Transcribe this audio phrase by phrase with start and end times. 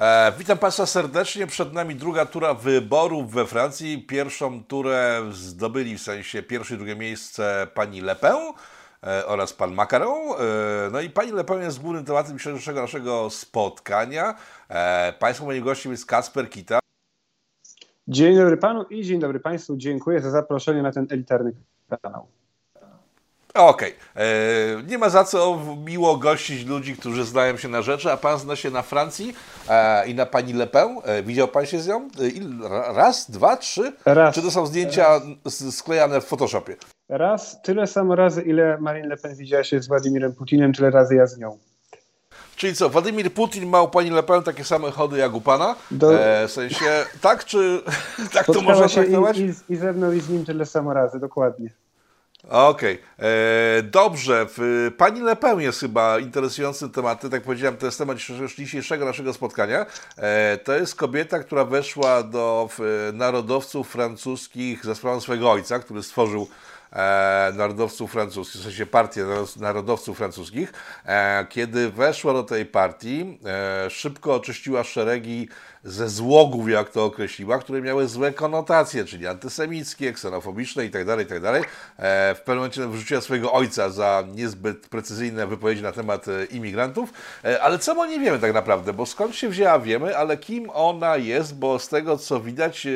[0.00, 1.46] E, witam Państwa serdecznie.
[1.46, 4.02] Przed nami druga tura wyborów we Francji.
[4.08, 8.36] Pierwszą turę zdobyli w sensie pierwsze i drugie miejsce pani Le Pen
[9.06, 10.08] e, oraz pan Macron.
[10.08, 14.34] E, no i pani Le Pen jest głównym tematem dzisiejszego naszego spotkania.
[14.68, 16.78] E, państwa moim gościem jest Kasper Kita.
[18.08, 19.76] Dzień dobry panu i dzień dobry państwu.
[19.76, 21.52] Dziękuję za zaproszenie na ten elitarny
[22.02, 22.26] kanał.
[23.54, 23.94] Okej.
[24.16, 24.22] E,
[24.86, 28.56] Nie ma za co miło gościć ludzi, którzy znają się na rzeczy, a pan zna
[28.56, 29.34] się na Francji
[29.68, 30.96] e, i na pani Le Pen.
[31.04, 32.08] E, widział pan się z nią?
[32.88, 33.92] E, Raz, dwa, trzy?
[34.04, 34.34] Raz.
[34.34, 36.76] Czy to są zdjęcia s- sklejane w Photoshopie?
[37.08, 41.14] Raz, tyle samo razy, ile Marine Le Pen widziała się z Władimirem Putinem, tyle razy
[41.14, 41.58] ja z nią.
[42.56, 45.74] Czyli co, Władimir Putin ma u pani Le Pen takie same chody jak u pana?
[45.90, 46.84] Do- E, w sensie,
[47.20, 47.82] tak czy
[48.34, 49.38] tak to można traktować?
[49.38, 51.70] i, i, i ze mną i z nim tyle samo razy, dokładnie.
[52.48, 54.46] Okej, E, dobrze.
[54.96, 58.18] Pani Le Pen jest chyba interesującym tematem, tak powiedziałem, to jest temat
[58.58, 59.86] dzisiejszego- naszego spotkania.
[60.16, 62.68] E, to jest kobieta, która weszła do
[63.12, 66.48] narodowców francuskich za sprawą swojego ojca, który stworzył
[66.92, 70.72] e, narodowców francuskich, w sensie partię naro- narodowców francuskich.
[71.06, 73.38] E, kiedy weszła do tej partii,
[73.86, 75.48] e, szybko oczyściła szeregi
[75.84, 81.60] ze złogów, jak to określiła, które miały złe konotacje, czyli antysemickie, ksenofobiczne itd., itd.
[81.98, 87.12] E, w pewnym momencie wrzuciła swojego ojca za niezbyt precyzyjne wypowiedzi na temat e, imigrantów,
[87.44, 90.70] e, ale co my nie wiemy tak naprawdę, bo skąd się wzięła wiemy, ale kim
[90.74, 92.86] ona jest, bo z tego co widać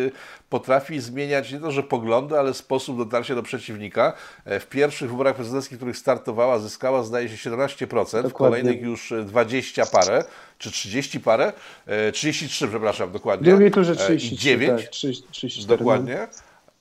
[0.53, 4.13] potrafi zmieniać nie to, że poglądy, ale sposób dotarcia do przeciwnika.
[4.47, 8.33] W pierwszych wyborach prezydenckich, w których startowała, zyskała zdaje się 17%, w Dokładnie.
[8.33, 10.25] kolejnych już e, 20 parę,
[10.63, 11.53] czy 30 parę,
[11.87, 13.45] e, 33, przepraszam, dokładnie.
[13.45, 15.79] W drugiej turze E, 33, I 9, tak, 30, 34.
[15.79, 16.29] dokładnie.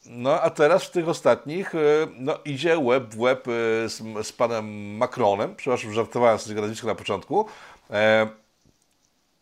[0.06, 1.80] No a teraz w tych ostatnich e,
[2.20, 3.52] no, idzie łeb w łeb e,
[3.90, 7.46] z, z panem Macronem, przepraszam, żartowałem z tego nazwiska na początku.
[7.92, 8.28] E,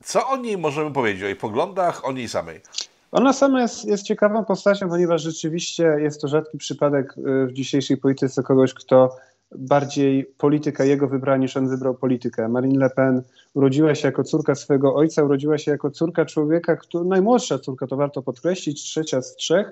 [0.03, 2.61] Co o niej możemy powiedzieć, o jej poglądach, o niej samej?
[3.11, 7.13] Ona sama jest, jest ciekawą postacią, ponieważ rzeczywiście jest to rzadki przypadek
[7.47, 9.15] w dzisiejszej polityce kogoś, kto
[9.55, 12.47] bardziej polityka jego wybrała niż on wybrał politykę.
[12.49, 13.21] Marine Le Pen
[13.53, 17.97] urodziła się jako córka swojego ojca, urodziła się jako córka człowieka, który, najmłodsza córka, to
[17.97, 19.71] warto podkreślić, trzecia z trzech.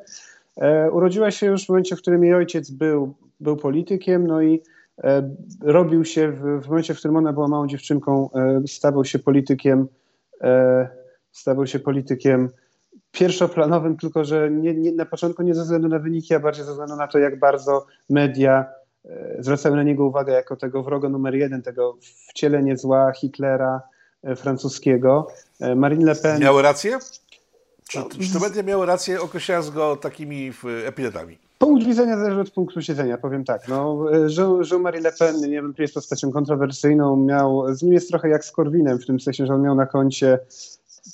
[0.58, 4.62] E, urodziła się już w momencie, w którym jej ojciec był, był politykiem, no i
[5.04, 5.30] e,
[5.62, 9.88] robił się, w, w momencie, w którym ona była małą dziewczynką, e, stawał się politykiem,
[10.42, 10.88] e,
[11.32, 12.50] stawał się politykiem
[13.12, 16.72] pierwszoplanowym, tylko że nie, nie, na początku nie ze względu na wyniki, a bardziej ze
[16.72, 18.66] względu na to, jak bardzo media
[19.40, 21.98] zwracały na niego uwagę jako tego wroga numer jeden, tego
[22.30, 23.82] wcielenie zła Hitlera
[24.24, 25.28] e, francuskiego.
[25.60, 26.42] E, Marine Le Pen...
[26.42, 27.00] Miały rację?
[27.90, 30.52] Czy, czy te media miały rację, określając go takimi
[30.86, 31.38] epitetami?
[31.58, 33.68] Punkt widzenia zależy od punktu siedzenia, powiem tak.
[33.68, 37.16] No, Jean- Jean-Marie Le Pen niewątpliwie jest postacią kontrowersyjną.
[37.16, 39.86] Miał, z nim jest trochę jak z Korwinem, w tym sensie, że on miał na
[39.86, 40.40] koncie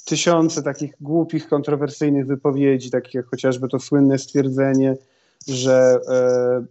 [0.05, 4.95] tysiące takich głupich, kontrowersyjnych wypowiedzi, takich jak chociażby to słynne stwierdzenie,
[5.47, 6.63] że, e, e,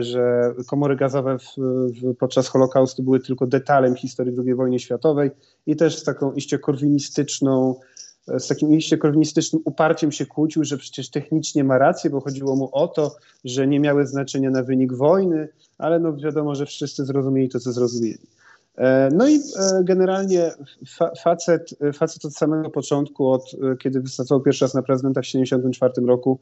[0.00, 5.30] że komory gazowe w, w, podczas Holokaustu były tylko detalem historii II wojny światowej
[5.66, 7.74] i też z taką iście korwinistyczną
[8.38, 12.68] z takim iście korwinistycznym uparciem się kłócił, że przecież technicznie ma rację, bo chodziło mu
[12.72, 15.48] o to, że nie miały znaczenia na wynik wojny,
[15.78, 18.18] ale no wiadomo, że wszyscy zrozumieli to, co zrozumieli.
[18.76, 20.50] E, No i e, generalnie
[20.88, 25.24] fa facet, facet od samego początku, od e, kiedy wystartował pierwszy raz na prezydenta w
[25.24, 26.40] 1974 roku,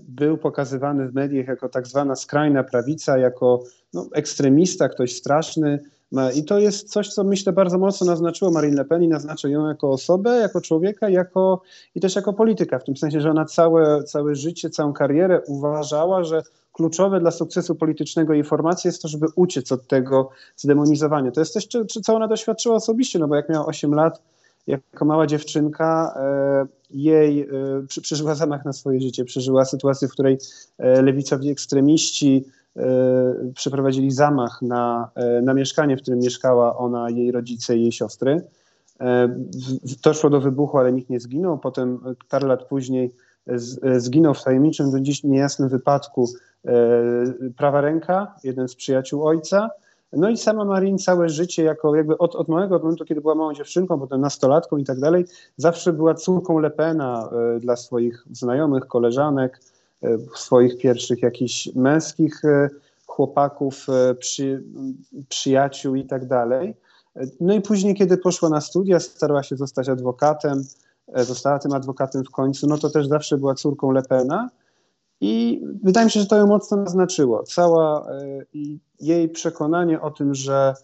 [0.00, 3.62] był pokazywany w mediach jako tak zwana skrajna prawica, jako
[3.94, 5.78] no, ekstremista, ktoś straszny.
[6.34, 9.68] I to jest coś, co myślę bardzo mocno naznaczyło Marine Le Pen i naznacza ją
[9.68, 11.62] jako osobę, jako człowieka jako,
[11.94, 16.24] i też jako polityka, w tym sensie, że ona całe, całe życie, całą karierę uważała,
[16.24, 16.42] że
[16.72, 21.30] kluczowe dla sukcesu politycznego jej formacji jest to, żeby uciec od tego zdemonizowania.
[21.30, 24.22] To jest też, czy, czy co ona doświadczyła osobiście, no bo jak miała 8 lat,
[24.66, 27.46] jako mała dziewczynka, e, jej e,
[28.02, 30.38] przeżyła zamach na swoje życie, przeżyła sytuację, w której
[30.78, 32.44] e, lewicowi ekstremiści
[33.54, 35.10] przeprowadzili zamach na,
[35.42, 38.42] na mieszkanie, w którym mieszkała ona, jej rodzice i jej siostry.
[40.02, 41.58] Doszło do wybuchu, ale nikt nie zginął.
[41.58, 43.14] Potem parę lat później
[43.96, 46.28] zginął w tajemniczym, do dziś niejasnym wypadku
[47.56, 49.70] prawa ręka, jeden z przyjaciół ojca.
[50.12, 53.34] No i sama Marin całe życie, jako jakby od, od małego od momentu, kiedy była
[53.34, 55.24] małą dziewczynką, potem nastolatką i tak dalej,
[55.56, 59.60] zawsze była córką Lepena e, dla swoich znajomych, koleżanek,
[60.02, 62.68] e, swoich pierwszych jakichś męskich e,
[63.06, 64.62] chłopaków, e, przy,
[65.28, 66.74] przyjaciół i tak dalej.
[67.16, 70.64] E, No i później, kiedy poszła na studia, starała się zostać adwokatem,
[71.14, 74.50] e, została tym adwokatem w końcu, no to też zawsze była córką Lepena.
[75.24, 77.42] I wydaje mi się, że to ją mocno naznaczyło.
[77.42, 78.44] Cała e,
[79.00, 80.74] jej przekonanie o tym, że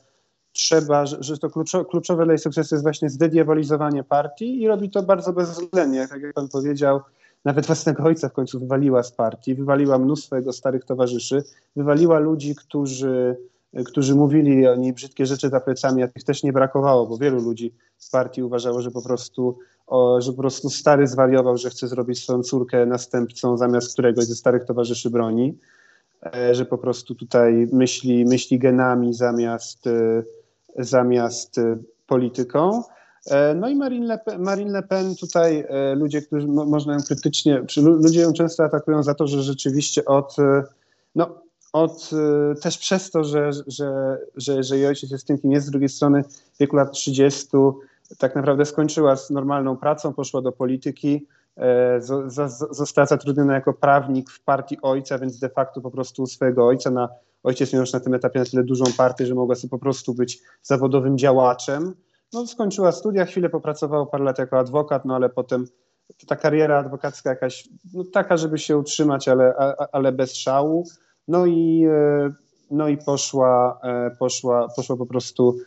[0.52, 1.50] trzeba, że, to
[1.85, 6.08] kluczowe dla jej sukcesu jest właśnie zdediabolizowanie partii i robi to bardzo bezwzględnie.
[6.08, 7.00] Tak jak pan powiedział,
[7.44, 11.43] nawet własnego ojca w końcu wywaliła z partii, wywaliła mnóstwo jego starych towarzyszy,
[11.76, 13.37] wywaliła ludzi, którzy,
[13.87, 17.43] którzy mówili o niej brzydkie rzeczy za plecami, a tych też nie brakowało, bo wielu
[17.43, 19.58] ludzi z partii uważało, że po prostu,
[19.88, 24.35] o, że po prostu stary zwariował, że chce zrobić swoją córkę następcą zamiast któregoś ze
[24.35, 25.58] starych towarzyszy broni,
[26.35, 30.23] e, że po prostu tutaj myśli, myśli genami zamiast, e,
[30.76, 31.76] zamiast e,
[32.06, 32.82] polityką.
[33.31, 37.02] E, no i Marine Le, Pen, Marine Le Pen tutaj e, ludzie, którzy można ją
[37.02, 40.62] krytycznie, czy ludzie ją często atakują za to, że rzeczywiście od, e,
[41.14, 41.43] no,
[41.73, 42.11] od
[42.62, 45.88] też przez to, że, że, że, że jej ojciec jest tym, kim jest, z drugiej
[45.88, 46.25] strony
[46.55, 47.49] w wieku lat 30
[48.19, 51.26] tak naprawdę skończyła z normalną pracą, poszła do polityki,
[52.70, 57.08] została zatrudniona jako prawnik w partii ojca, więc de facto po prostu swojego ojca na
[57.43, 60.14] ojciec miał już na tym etapie na tyle dużą partię, że mogła sobie po prostu
[60.14, 61.94] być zawodowym działaczem
[62.32, 65.66] no, skończyła studia, chwilę popracowała parę lat jako adwokat, no ale potem
[66.26, 69.55] ta kariera adwokacka jakaś no, taka, żeby się utrzymać, ale,
[69.93, 70.87] ale bez szału.
[71.28, 72.32] No i, e,
[72.70, 75.58] no i poszła, e, poszła, poszła po prostu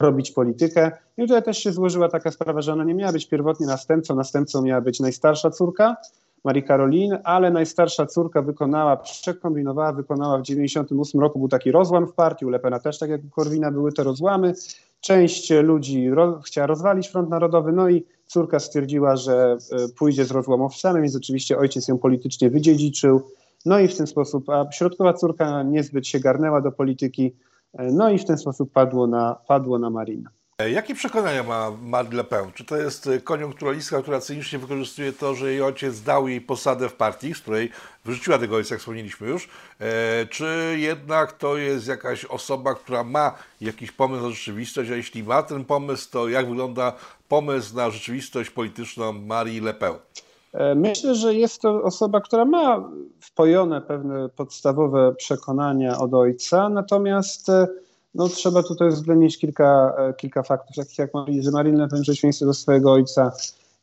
[0.00, 0.92] robić politykę.
[1.18, 4.62] I tutaj też się złożyła taka sprawa, że ona nie miała być pierwotnie następcą, następcą
[4.62, 5.96] miała być najstarsza córka,
[6.44, 12.12] Marii Karolin, ale najstarsza córka wykonała, przekombinowała, wykonała w 98 roku, był taki rozłam w
[12.12, 14.54] partii, u Lepena też, tak jak u Korwina były te rozłamy.
[15.00, 20.30] Część ludzi ro, chciała rozwalić Front Narodowy, no i córka stwierdziła, że e, pójdzie z
[20.30, 23.22] rozłamowcami, więc oczywiście ojciec ją politycznie wydziedziczył.
[23.66, 27.32] No i w ten sposób, a środkowa córka niezbyt się garnęła do polityki,
[27.72, 30.30] e, no i w ten sposób padło na, padło na Marina.
[30.58, 32.52] E, jakie przekonania ma Marine Le Pen?
[32.54, 36.88] Czy to jest e, koniunkturalistka, która cynicznie wykorzystuje to, że jej ojciec dał jej posadę
[36.88, 37.70] w partii, z której
[38.04, 39.48] wyrzuciła tego ojca, jak wspomnieliśmy już,
[39.80, 45.22] e, czy jednak to jest jakaś osoba, która ma jakiś pomysł na rzeczywistość, a jeśli
[45.22, 46.92] ma ten pomysł, to jak wygląda
[47.28, 49.94] pomysł na rzeczywistość polityczną Marii Le Pen?
[50.76, 52.90] Myślę, że jest to osoba, która ma
[53.20, 57.50] wpojone pewne podstawowe przekonania od ojca, natomiast
[58.14, 62.46] no, trzeba tutaj uwzględnić kilka, e, kilka faktów, takich jak że Marine Le Pen w
[62.46, 63.32] do swojego ojca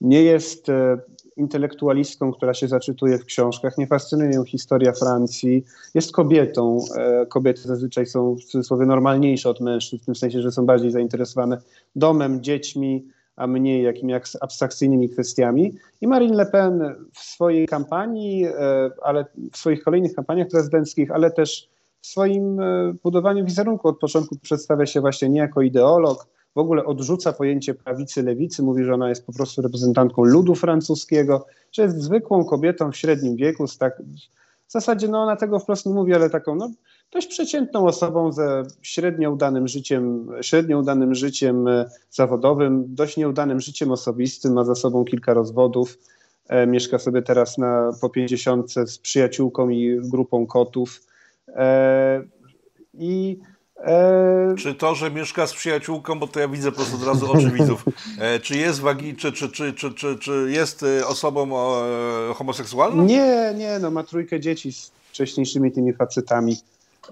[0.01, 0.97] nie jest e,
[1.37, 6.77] intelektualistką, która się zaczytuje w książkach, nie fascynuje ją historia Francji, jest kobietą.
[6.97, 10.91] E, kobiety zazwyczaj są w cudzysłowie normalniejsze od mężczyzn, w tym sensie, że są bardziej
[10.91, 11.57] zainteresowane
[11.95, 15.73] domem, dziećmi, a mniej jakimiś abstrakcyjnymi kwestiami.
[16.01, 18.45] I Marine Le Pen w swojej kampanii,
[19.03, 21.69] ale w swoich kolejnych kampaniach prezydenckich, ale też
[22.01, 23.87] w swoim e, budowaniu wizerunku.
[23.87, 28.83] Od początku przedstawia się właśnie nie jako ideolog, w ogóle odrzuca pojęcie prawicy, lewicy, mówi,
[28.83, 33.67] że ona jest po prostu reprezentantką ludu francuskiego, że jest zwykłą kobietą w średnim wieku,
[33.67, 34.01] z tak,
[34.67, 36.71] w zasadzie no ona tego wprost nie mówi, ale taką no,
[37.11, 43.91] dość przeciętną osobą ze średnio udanym życiem, średnio udanym życiem e, zawodowym, dość nieudanym życiem
[43.91, 45.97] osobistym, ma za sobą kilka rozwodów,
[46.47, 51.01] e, mieszka sobie teraz na, po 50 z przyjaciółką i grupą kotów,
[52.93, 53.39] I
[53.77, 57.31] e, czy to, że mieszka z przyjaciółką, bo to ja widzę po prostu od razu
[57.31, 57.85] oczy widzów,
[58.19, 61.49] e, czy jest wagi, czy, czy, czy, czy, czy, czy jest osobą
[62.33, 63.03] homoseksualną?
[63.05, 66.57] Nie, nie, no ma trójkę dzieci z wcześniejszymi tymi facetami.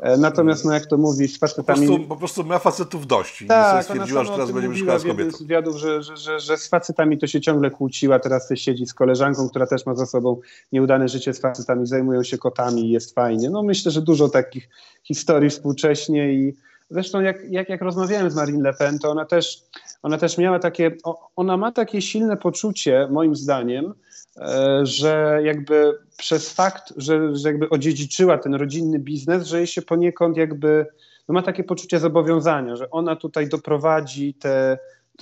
[0.01, 1.87] E, natomiast, no jak to mówi, z facetami...
[1.87, 5.03] Po prostu, po prostu ma facetów dość i tak, stwierdziła, że teraz będzie mieszkała z
[5.03, 5.31] kobietą.
[5.31, 8.93] z wywiadów, że, że, że, że z facetami to się ciągle kłóciła, teraz siedzi z
[8.93, 10.39] koleżanką, która też ma za sobą
[10.71, 13.49] nieudane życie z facetami, zajmują się kotami i jest fajnie.
[13.49, 14.69] No myślę, że dużo takich
[15.03, 16.55] historii współcześnie i
[16.89, 19.63] zresztą jak, jak, jak rozmawiałem z Marine Le Pen, to ona też,
[20.03, 20.91] ona też miała takie,
[21.35, 23.93] ona ma takie silne poczucie, moim zdaniem,
[24.39, 29.81] E, że jakby przez fakt, że, że jakby odziedziczyła ten rodzinny biznes, że jej się
[29.81, 30.85] poniekąd jakby
[31.27, 34.77] no ma takie poczucie zobowiązania, że ona tutaj doprowadzi te,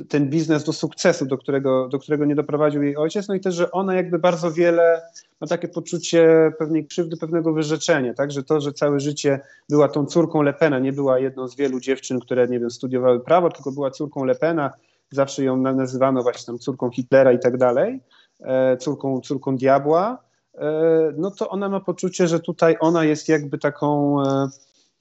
[0.10, 3.56] ten biznes do sukcesu, do którego, do którego nie doprowadził jej ojciec, no i też,
[3.56, 5.02] że ona jakby bardzo wiele
[5.42, 9.40] ma takie poczucie pewnej krzywdy, pewnego wyrzeczenia, tak, że to, że całe życie
[9.70, 13.50] była tą córką Lepena, nie była jedną z wielu dziewczyn, które, nie wiem, studiowały prawo,
[13.50, 14.74] tylko była córką Lepena,
[15.12, 18.02] zawsze ją nazywano właśnie tam córką Hitlera i tak dalej,
[18.42, 20.24] E, córką, córką diabła,
[20.56, 20.72] e,
[21.18, 24.48] no to ona ma poczucie, że tutaj ona jest jakby taką e,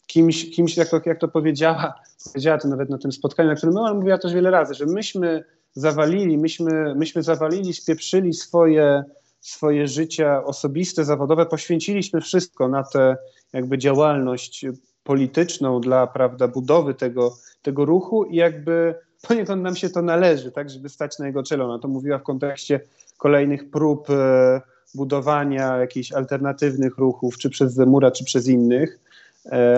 [0.07, 1.95] kimś, kimś jak, to, jak to powiedziała,
[2.25, 5.45] powiedziała to nawet na tym spotkaniu, na którym ona mówiła też wiele razy, że myśmy
[5.73, 9.05] zawalili, myśmy, myśmy zawalili, spieprzyli swoje,
[9.41, 13.17] swoje życia osobiste, zawodowe, poświęciliśmy wszystko na tę
[13.53, 14.67] jakby działalność
[15.05, 18.95] polityczną dla prawda, budowy tego, tego ruchu i jakby
[19.29, 21.65] poniekąd nam się to należy, tak, żeby stać na jego czele.
[21.65, 22.81] Ona to mówiła w kontekście
[23.19, 24.61] kolejnych prób e,
[24.95, 28.99] budowania jakichś alternatywnych ruchów, czy przez Zemura, czy przez innych.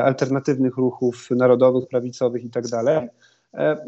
[0.03, 3.09] Alternatywnych ruchów narodowych, prawicowych i tak dalej.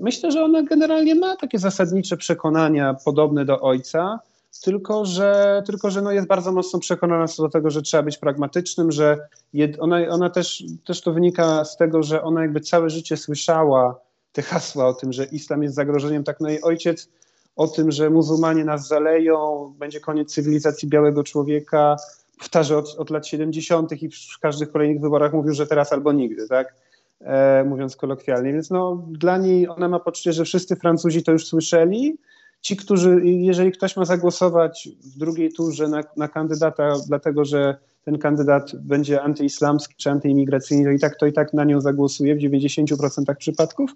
[0.00, 4.20] Myślę, że ona generalnie ma takie zasadnicze przekonania podobne do ojca,
[4.64, 8.18] tylko że, tylko, że no jest bardzo mocno przekonana co do tego, że trzeba być
[8.18, 9.18] pragmatycznym, że
[9.52, 14.00] jed, ona, ona też, też to wynika z tego, że ona jakby całe życie słyszała
[14.32, 17.08] te hasła o tym, że islam jest zagrożeniem, tak no jej ojciec
[17.56, 21.96] o tym, że muzułmanie nas zaleją, będzie koniec cywilizacji białego człowieka,
[22.40, 24.02] powtarza od, od lat 70.
[24.02, 26.74] i w każdych kolejnych wyborach mówił, że teraz albo nigdy, tak?
[27.20, 28.52] E, mówiąc kolokwialnie.
[28.52, 32.18] Więc no, dla niej ona ma poczucie, że wszyscy Francuzi to już słyszeli.
[32.60, 38.18] Ci, którzy, jeżeli ktoś ma zagłosować w drugiej turze na, na kandydata, dlatego że ten
[38.18, 42.38] kandydat będzie antyislamski czy antyimigracyjny, to i tak to i tak na nią zagłosuje w
[42.38, 43.90] 90% przypadków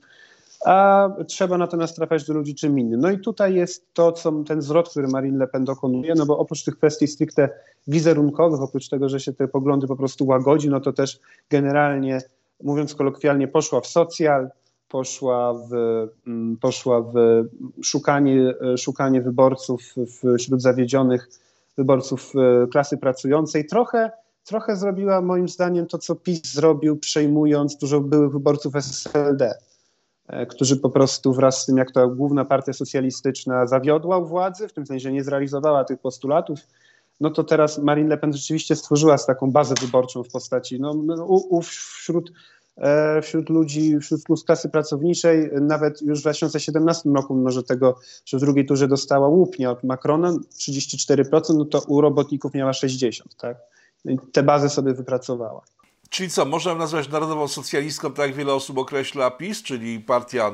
[0.64, 3.00] a trzeba natomiast trafiać do ludzi czym innym.
[3.00, 6.38] No i tutaj jest to, co ten zwrot, który Marine Le Pen dokonuje, no bo
[6.38, 7.48] oprócz tych kwestii stricte
[7.86, 12.22] wizerunkowych, oprócz tego, że się te poglądy po prostu łagodzi, no to też generalnie,
[12.62, 14.50] mówiąc kolokwialnie, poszła w socjal,
[14.88, 15.72] poszła w,
[16.26, 17.14] mm, poszła w
[17.82, 19.82] szukanie, szukanie wyborców
[20.38, 21.28] wśród zawiedzionych
[21.76, 23.66] wyborców e, klasy pracującej.
[23.66, 24.10] Trochę,
[24.44, 29.73] trochę zrobiła moim zdaniem to, co PiS zrobił, przejmując dużo byłych wyborców SLD E,
[30.48, 34.72] którzy po prostu wraz z tym, jak to główna partia socjalistyczna zawiodła u władzy, w
[34.72, 36.60] tym sensie nie zrealizowała tych postulatów,
[37.20, 41.26] no to teraz Marine Le Pen rzeczywiście stworzyła taką bazę wyborczą w postaci, no, no
[41.26, 42.32] u, u, wśród,
[42.76, 48.36] e, wśród ludzi, wśród klasy pracowniczej, nawet już w 2017 roku, mimo że tego, że
[48.36, 53.56] w drugiej turze dostała łupnia od Macrona, 34%, no to u robotników miała 60%, tak?
[54.04, 55.62] No I tę bazę sobie wypracowała.
[56.14, 60.52] Czyli co, można nazwać narodową socjalistką, tak jak wiele osób określa PiS, czyli partia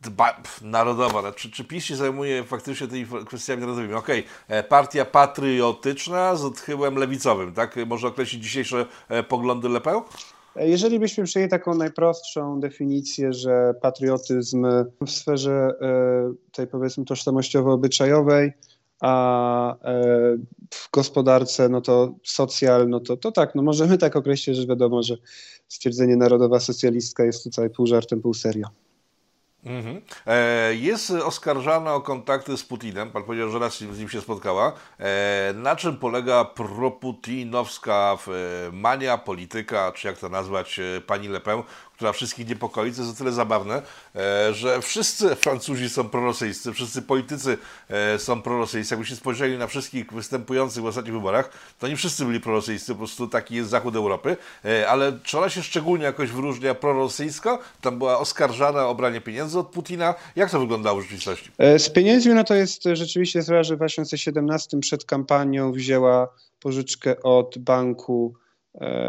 [0.00, 1.32] dba, narodowa.
[1.32, 3.94] Czy, czy PiS się zajmuje faktycznie tymi kwestiami narodowymi?
[3.94, 4.56] Okej, okay.
[4.58, 7.76] E, partia patriotyczna z odchyłem lewicowym, tak?
[7.86, 10.02] Można określić dzisiejsze e, poglądy Lepę?
[10.56, 14.66] E, jeżeli byśmy przyjęli taką najprostszą definicję, że patriotyzm
[15.06, 15.74] w sferze
[16.52, 18.52] tej powiedzmy tożsamościowo-obyczajowej
[19.02, 20.02] a e,
[20.70, 25.02] w gospodarce, no to socjal, no to, to tak, no możemy tak określić, że wiadomo,
[25.02, 25.16] że
[25.68, 28.66] stwierdzenie narodowa socjalistka jest tutaj pół żartem, pół serio.
[29.64, 30.00] Mhm.
[30.26, 33.10] E, jest oskarżana o kontakty z Putinem.
[33.10, 34.72] Pan powiedział, że raz z nim się spotkała.
[34.98, 38.18] E, na czym polega proputinowska
[38.72, 41.62] mania, polityka, czy jak to nazwać, pani Le Pen,
[42.02, 43.82] która wszystkich niepokoi, to jest o tyle zabawne,
[44.16, 48.94] e, że wszyscy Francuzi są prorosyjscy, wszyscy politycy e, są prorosyjscy.
[48.94, 53.28] Jakbyście spojrzeli na wszystkich występujących w ostatnich wyborach, to nie wszyscy byli prorosyjscy, po prostu
[53.28, 57.58] taki jest zachód Europy, e, ale czy ona się szczególnie jakoś wyróżnia prorosyjsko?
[57.80, 60.14] Tam była oskarżana o branie pieniędzy od Putina.
[60.36, 61.50] Jak to wyglądało w rzeczywistości?
[61.78, 66.28] Z pieniędzmi, no to jest rzeczywiście sprawa, że w 2017 przed kampanią wzięła
[66.60, 68.34] pożyczkę od banku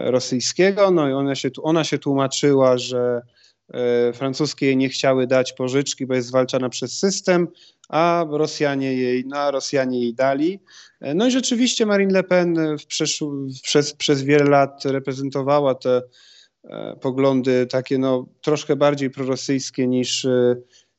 [0.06, 0.92] rosyjskiego.
[0.92, 3.22] No i ona się, ona się tłumaczyła, że
[3.74, 7.48] e, francuskie nie chciały dać pożyczki, bo jest zwalczana przez system,
[7.90, 10.60] a Rosjanie jej, no, Rosjanie jej dali.
[11.02, 12.86] E, no i rzeczywiście Marine Le Pen w
[13.64, 16.02] przez, przez wiele lat reprezentowała te
[17.02, 20.28] poglądy takie no, troszkę bardziej prorosyjskie niż,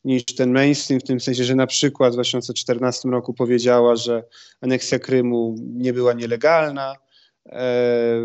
[0.05, 4.25] niż ten mainstream, w tym sensie, że na przykład w 2014 roku powiedziała, że
[4.61, 7.04] aneksja Krymu nie była nielegalna, E,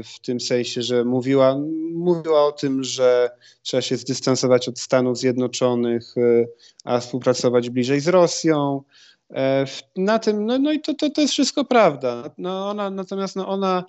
[0.04, 1.58] w tym sensie, że mówiła,
[1.94, 3.30] mówiła o tym, że
[3.62, 6.46] trzeba się zdystansować od Stanów Zjednoczonych, e,
[6.84, 8.84] a współpracować bliżej z Rosją.
[9.34, 12.32] E, na tym, no, no i to, to, to jest wszystko prawda.
[12.38, 13.84] No ona, natomiast no ona,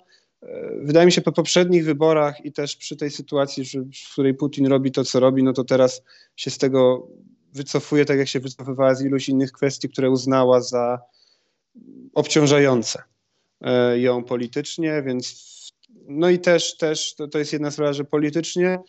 [0.81, 3.63] wydaje mi się, po poprzednich wyborach i też przy tej sytuacji,
[4.09, 6.01] w której Putin robi to, co robi, no to teraz
[6.35, 7.07] się z tego
[7.53, 10.99] wycofuje, tak jak się wycofywała z iluś innych kwestii, które uznała za
[12.13, 13.03] obciążające.
[13.61, 15.51] E, ją politycznie, więc
[16.07, 18.79] no i też, też to, to jest jedna sprawa, że politycznie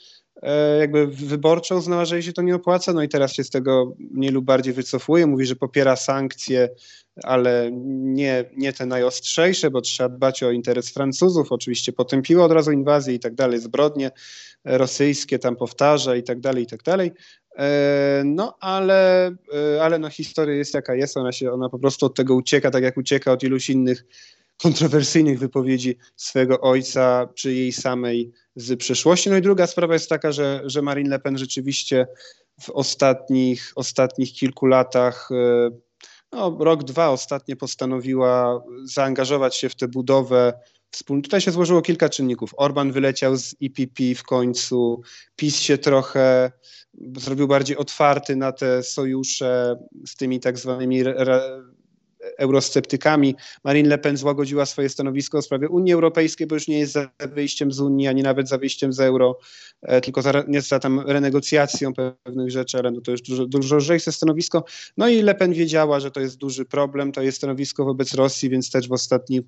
[0.42, 3.50] e, jakby wyborczo uznała, że jej się to nie opłaca, no i teraz się z
[3.50, 6.68] tego mniej lub bardziej wycofuje, mówi, że popiera sankcje,
[7.22, 12.72] ale nie, nie te najostrzejsze, bo trzeba dbać o interes Francuzów, oczywiście potępiła od razu
[12.72, 14.10] inwazję i tak dalej, zbrodnie
[14.64, 17.12] rosyjskie tam powtarza i tak dalej, i tak dalej.
[17.58, 19.30] E, no, ale,
[19.80, 22.82] ale no, historia jest jaka jest, ona, się, ona po prostu od tego ucieka, tak
[22.82, 24.04] jak ucieka od iluś innych
[24.62, 29.30] kontrowersyjnych wypowiedzi swojego ojca, czy jej samej z przeszłości.
[29.30, 32.06] No i druga sprawa jest taka, że, że Marine Le Pen rzeczywiście
[32.60, 35.70] w ostatnich, ostatnich kilku latach, e,
[36.32, 40.52] no, rok, dwa ostatnio postanowiła zaangażować się w tę budowę
[40.90, 41.22] wspólną.
[41.22, 42.50] Tutaj się złożyło kilka czynników.
[42.56, 45.02] Orban wyleciał z IPP w końcu,
[45.36, 46.52] PiS się trochę
[47.16, 49.76] zrobił bardziej otwarty na te sojusze
[50.06, 51.02] z tymi tak zwanymi
[52.38, 53.34] eurosceptykami.
[53.64, 57.08] Marine Le Pen złagodziła swoje stanowisko w sprawie Unii Europejskiej, bo już nie jest za
[57.18, 59.38] wyjściem z Unii, ani nawet za wyjściem z euro,
[60.02, 64.12] tylko za, nie za tam renegocjacją pewnych rzeczy, ale no to już dużo, dużo lżejsze
[64.12, 64.64] stanowisko.
[64.96, 68.50] No i Le Pen wiedziała, że to jest duży problem, to jest stanowisko wobec Rosji,
[68.50, 69.40] więc też w ostatni,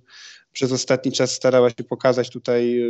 [0.53, 2.81] przez ostatni czas starała się pokazać tutaj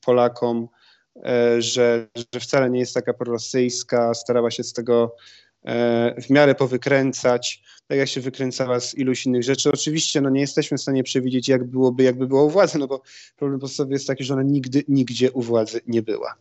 [0.00, 0.68] Polakom,
[1.16, 5.41] E, że, że wcale nie jest taka prorosyjska, starała się z tego e,
[6.22, 9.70] w miarę powykręcać, tak jak się wykręcała z iluś innych rzeczy.
[9.70, 13.02] Oczywiście no, nie jesteśmy w stanie przewidzieć, jak byłoby, jakby było u władzy, no bo
[13.36, 16.34] problem podstawowy jest taki, że ona nigdy, nigdzie u władzy nie była.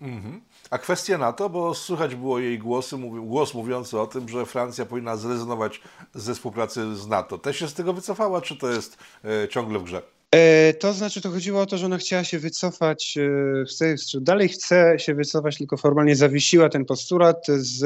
[0.00, 0.40] Mhm.
[0.70, 5.16] A kwestia NATO, bo słychać było jej głosy, głos mówiący o tym, że Francja powinna
[5.16, 5.80] zrezygnować
[6.14, 7.38] ze współpracy z NATO.
[7.38, 10.02] Też się z tego wycofała, czy to jest e, ciągle w grze?
[10.34, 14.48] E, to znaczy, to chodziło o to, że ona chciała się wycofać, e, chce, dalej
[14.48, 17.82] chce się wycofać, tylko formalnie zawiesiła ten postulat z,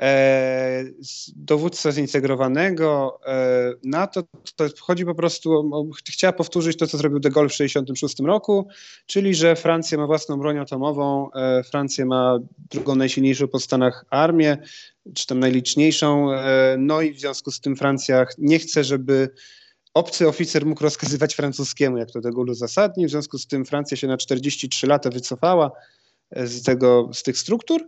[0.00, 3.20] e, z dowództwa zintegrowanego
[3.84, 4.22] NATO.
[4.56, 5.70] To chodzi po prostu
[6.08, 8.68] chciała powtórzyć to, co zrobił de Gaulle w 1966 roku,
[9.06, 11.30] czyli że Francja ma własną broń atomową,
[11.70, 12.38] Francja ma
[12.70, 14.58] drugą najsilniejszą po Stanach armię,
[15.14, 16.28] czy tam najliczniejszą,
[16.78, 19.30] no i w związku z tym Francja nie chce, żeby
[19.94, 23.08] obcy oficer mógł rozkazywać francuskiemu, jak to Gaulle uzasadnił.
[23.08, 25.70] W związku z tym Francja się na 43 lata wycofała
[26.30, 27.82] e, z, tego, z tych struktur.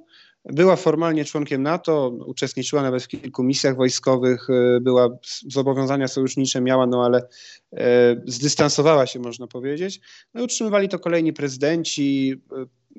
[0.44, 5.08] Była formalnie członkiem NATO, uczestniczyła nawet w kilku misjach wojskowych, e, była
[5.48, 7.28] zobowiązania sojusznicze miała, no ale
[7.72, 10.00] e, zdystansowała się, można powiedzieć.
[10.34, 12.34] No, utrzymywali to kolejni prezydenci.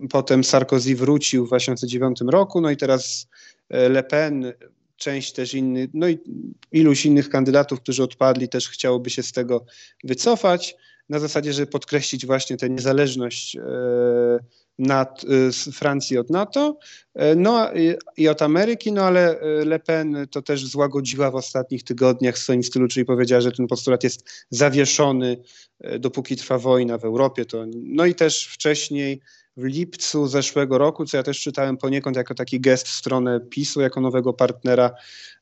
[0.10, 3.27] Potem Sarkozy wrócił w 2009 roku, no i teraz
[3.69, 4.53] Le Pen
[5.03, 6.19] część też innych, no i
[6.72, 9.65] iluś innych kandydatów, którzy odpadli, też chciałoby się z tego
[10.03, 10.75] wycofać,
[11.10, 13.62] na zasadzie, żeby podkreślić właśnie tę niezależność e,
[14.79, 16.77] nad, e, Francji od NATO
[17.13, 17.69] e, no,
[18.17, 22.63] i od Ameryki, no ale Le Pen to też złagodziła w ostatnich tygodniach w swoim
[22.63, 25.38] stylu, czyli powiedziała, że ten postulat jest zawieszony,
[26.00, 27.45] dopóki trwa wojna w Europie.
[27.45, 29.22] To, no i też wcześniej
[29.57, 33.81] w lipcu zeszłego roku, co ja też czytałem poniekąd jako taki gest w stronę PiSu,
[33.81, 34.91] jako nowego partnera,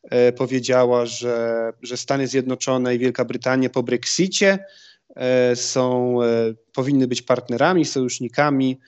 [0.03, 4.65] e, powiedziała, że, że Stany Zjednoczone i Wielka Brytania po Brexicie
[5.15, 8.79] e, są, e, powinny być partnerami, sojusznikami,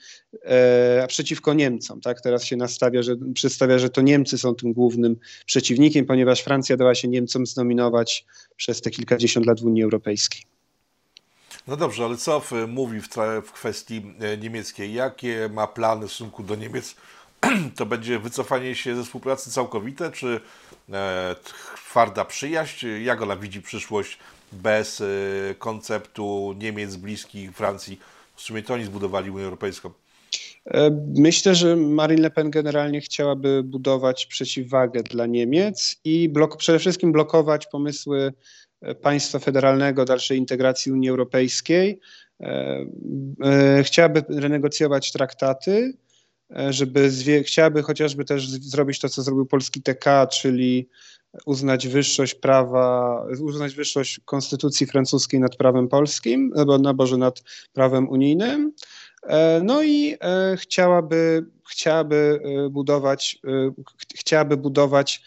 [1.02, 2.00] a przeciwko Niemcom.
[2.00, 2.20] Tak?
[2.20, 6.94] Teraz się nastawia, że, przedstawia, że to Niemcy są tym głównym przeciwnikiem, ponieważ Francja dała
[6.94, 10.53] się Niemcom znominować przez te kilkadziesiąt lat w Unii Europejskiej.
[11.68, 13.08] No dobrze, ale co mówi w,
[13.44, 14.94] w kwestii e, niemieckiej?
[14.94, 16.94] Jakie ma plany w stosunku do Niemiec?
[17.76, 20.40] To będzie wycofanie się ze współpracy całkowite, czy
[20.92, 21.36] e,
[21.76, 22.86] twarda przyjaźń?
[23.02, 24.18] Jak ona widzi przyszłość
[24.52, 25.04] bez e,
[25.58, 28.00] konceptu Niemiec bliskich Francji?
[28.36, 29.90] W sumie to oni zbudowali Unię Europejską.
[30.66, 36.78] E, myślę, że Marine Le Pen generalnie chciałaby budować przeciwwagę dla Niemiec i blok, przede
[36.78, 38.32] wszystkim blokować pomysły
[39.02, 42.00] państwa federalnego, dalszej integracji Unii Europejskiej.
[42.40, 42.86] E,
[43.44, 45.92] e, chciałaby renegocjować traktaty,
[46.56, 50.88] e, żeby zwie, chciałaby chociażby też zrobić to, co zrobił polski TK, czyli
[51.46, 57.42] uznać wyższość prawa, uznać wyższość konstytucji francuskiej nad prawem polskim, albo na Boże nad
[57.72, 58.72] prawem unijnym.
[59.62, 60.16] No i
[60.56, 63.38] chciałaby, chciałaby budować,
[64.16, 65.22] chciałaby budować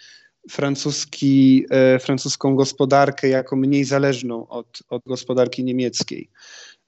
[0.49, 6.29] francuski, e, francuską gospodarkę jako mniej zależną od, od gospodarki niemieckiej.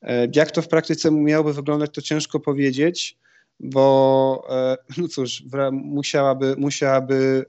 [0.02, 3.18] E, jak to w praktyce miałoby wyglądać, to ciężko powiedzieć,
[3.60, 7.46] bo e, no cóż, musiałaby, musiałaby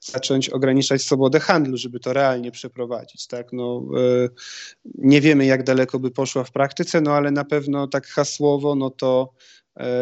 [0.00, 3.26] zacząć ograniczać swobodę handlu, żeby to realnie przeprowadzić.
[3.26, 3.52] Tak?
[3.52, 3.82] No,
[4.84, 8.90] nie wiemy, jak daleko by poszła w praktyce, no ale na pewno tak hasłowo, no
[8.90, 9.32] to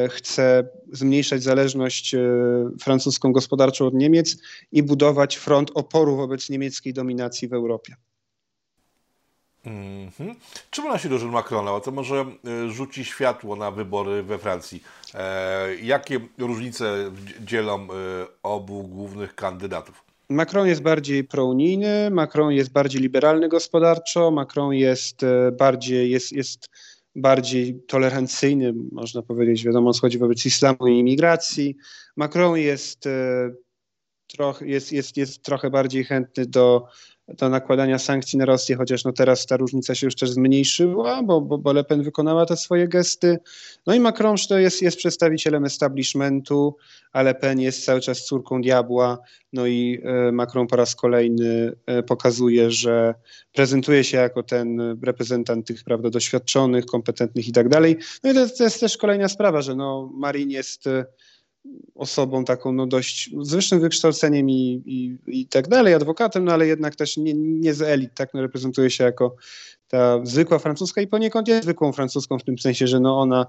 [0.08, 2.20] chce zmniejszać zależność e,
[2.80, 4.37] francuską gospodarczą od Niemiec
[4.72, 7.96] i budować front oporu wobec niemieckiej dominacji w Europie.
[9.64, 10.35] Mm -hmm.
[10.70, 11.80] Czym ona się od Macrona?
[11.80, 14.82] To może e, rzuci światło na wybory we Francji.
[15.14, 17.88] E, jakie różnice dzielą
[18.42, 20.04] obu głównych kandydatów?
[20.28, 25.20] Macron jest bardziej prounijny, Macron jest bardziej liberalny gospodarczo, Macron jest
[25.52, 26.68] bardziej jest, jest
[27.14, 31.77] bardziej tolerancyjny, można powiedzieć, wiadomo, schodzi wobec islamu i imigracji.
[32.16, 33.53] Macron jest, e,
[34.27, 36.87] trochę, jest, jest, jest trochę bardziej chętny do,
[37.28, 41.40] do nakładania sankcji na Rosję, chociaż no teraz ta różnica się już też zmniejszyła, bo,
[41.40, 43.38] bo, bo Le Pen wykonała te swoje gesty.
[43.87, 46.76] No i Macron to jest, jest przedstawicielem establishmentu,
[47.12, 49.18] a Le Pen jest cały czas córką diabła.
[49.52, 53.14] No i e, Macron po raz kolejny e, pokazuje, że
[53.52, 57.96] prezentuje się jako ten reprezentant tych prawda, doświadczonych, kompetentnych i tak dalej.
[58.24, 60.88] No i to, to jest też kolejna sprawa, że no Marin jest
[61.94, 66.66] osobą taką no dość z wyższym wykształceniem i, i, i tak dalej, adwokatem, no ale
[66.66, 69.37] jednak też nie, nie z elit, tak, no reprezentuje się jako
[69.88, 73.46] ta zwykła francuska i poniekąd jest zwykłą francuską w tym sensie, że no ona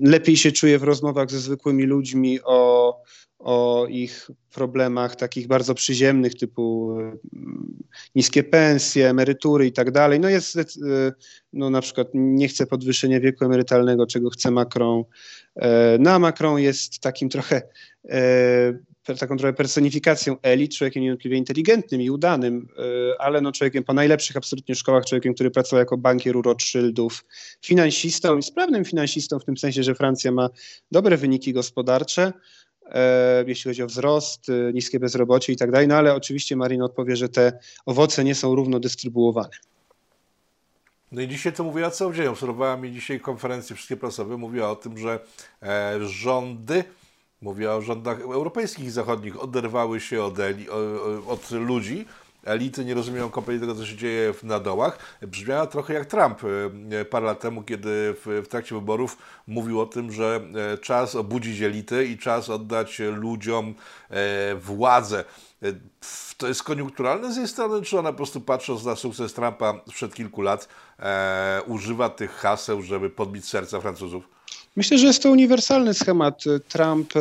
[0.00, 2.94] lepiej się czuje w rozmowach ze zwykłymi ludźmi o,
[3.38, 7.82] o ich problemach takich bardzo przyziemnych, typu mm,
[8.14, 10.20] niskie pensje, emerytury i tak dalej.
[10.20, 10.66] No jest, y,
[11.52, 15.04] no na przykład nie chce podwyższenia wieku emerytalnego, czego chce Macron.
[15.56, 17.62] E, no a Macron jest takim trochę
[19.18, 24.36] taką trochę personifikacją elit, człowiekiem niewątpliwie inteligentnym i udanym, e, ale no człowiekiem po najlepszych
[24.36, 27.24] absolutnie szkołach, człowiekiem, który pracował jako bankier u Rothschildów,
[27.62, 30.48] finansistą i sprawnym finansistą w tym sensie, że Francja ma
[30.90, 32.32] dobre wyniki gospodarcze,
[32.90, 36.84] E, jeśli chodzi o wzrost, e, niskie bezrobocie i tak dalej, no ale oczywiście Marina
[36.84, 39.50] odpowie, że te owoce nie są równo dystrybuowane.
[41.12, 42.26] No i dzisiaj to mówiła co dzień.
[42.26, 44.36] Obserwowała mi dzisiaj konferencje wszystkie prasowe.
[44.36, 45.20] Mówiła o tym, że
[45.62, 46.84] e, rządy,
[47.40, 50.34] mówiła o rządach europejskich i zachodnich, oderwały się od,
[51.26, 52.06] od ludzi
[52.46, 54.98] elity nie rozumieją kompletnie tego, co się dzieje na dołach.
[55.22, 56.40] Brzmiała trochę jak Trump
[56.90, 60.40] e, parę lat temu, kiedy w, trakcie wyborów mówił o tym, że
[60.72, 63.74] e, czas obudzić elity i czas oddać ludziom
[64.10, 65.24] e, władzę.
[66.36, 70.14] To jest koniunkturalne z jej strony, czy ona po prostu patrząc na sukces Trumpa sprzed
[70.14, 70.68] kilku lat
[71.66, 74.35] używa tych haseł, żeby podbić serca Francuzów?
[74.76, 76.44] Myślę, że jest to uniwersalny schemat.
[76.68, 77.12] Trump,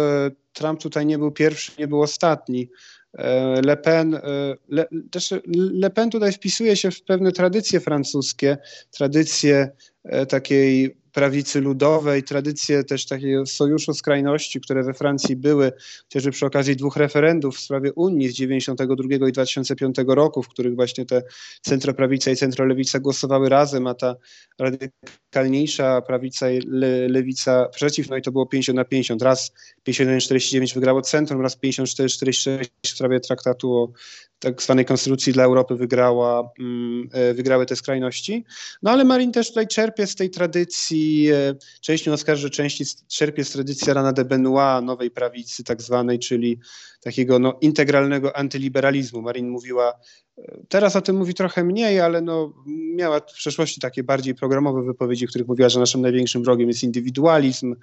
[0.54, 2.70] Trump tutaj nie był pierwszy, nie był ostatni.
[3.18, 4.22] E, Le Pen, e,
[4.70, 8.58] Le, też Le Pen tutaj wpisuje się w pewne tradycje francuskie,
[8.92, 9.72] tradycje
[10.04, 15.72] e, takiej prawicy ludowej, tradycje też takiego sojuszu skrajności, które we Francji były,
[16.04, 20.76] chociażby przy okazji dwóch referendów w sprawie Unii z 1992 i 2005 roku, w których
[20.76, 21.24] właśnie te
[21.62, 24.16] centroprawica i centrolewica głosowały razem, a ta
[24.60, 29.22] radykalniejsza prawica i le, lewica przeciw, no i to było 50 na 50.
[29.22, 29.52] Raz
[29.88, 33.92] 51-49 wygrało centrum, raz 54-46 w sprawie traktatu o
[34.40, 38.46] tak zwanej konstytucji dla Europy wygrała, mm, e, wygrały te skrajności.
[38.84, 43.44] No ale Marin też tutaj czerpie z tej tradycji, e, część nie oskarży, części czerpie
[43.44, 46.60] z tradycji Rana de Benoit, nowej prawicy tak zwanej, czyli
[47.02, 49.22] takiego no, integralnego antyliberalizmu.
[49.22, 49.94] Marin mówiła,
[50.38, 52.54] e, teraz o tym mówi trochę mniej, ale no,
[52.96, 56.84] miała w przeszłości takie bardziej programowe wypowiedzi, w których mówiła, że naszym największym wrogiem jest
[56.84, 57.76] indywidualizm,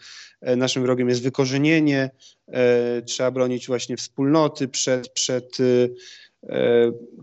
[0.56, 2.10] naszym wrogiem jest wykorzenienie,
[3.06, 5.58] trzeba bronić właśnie wspólnoty przed, przed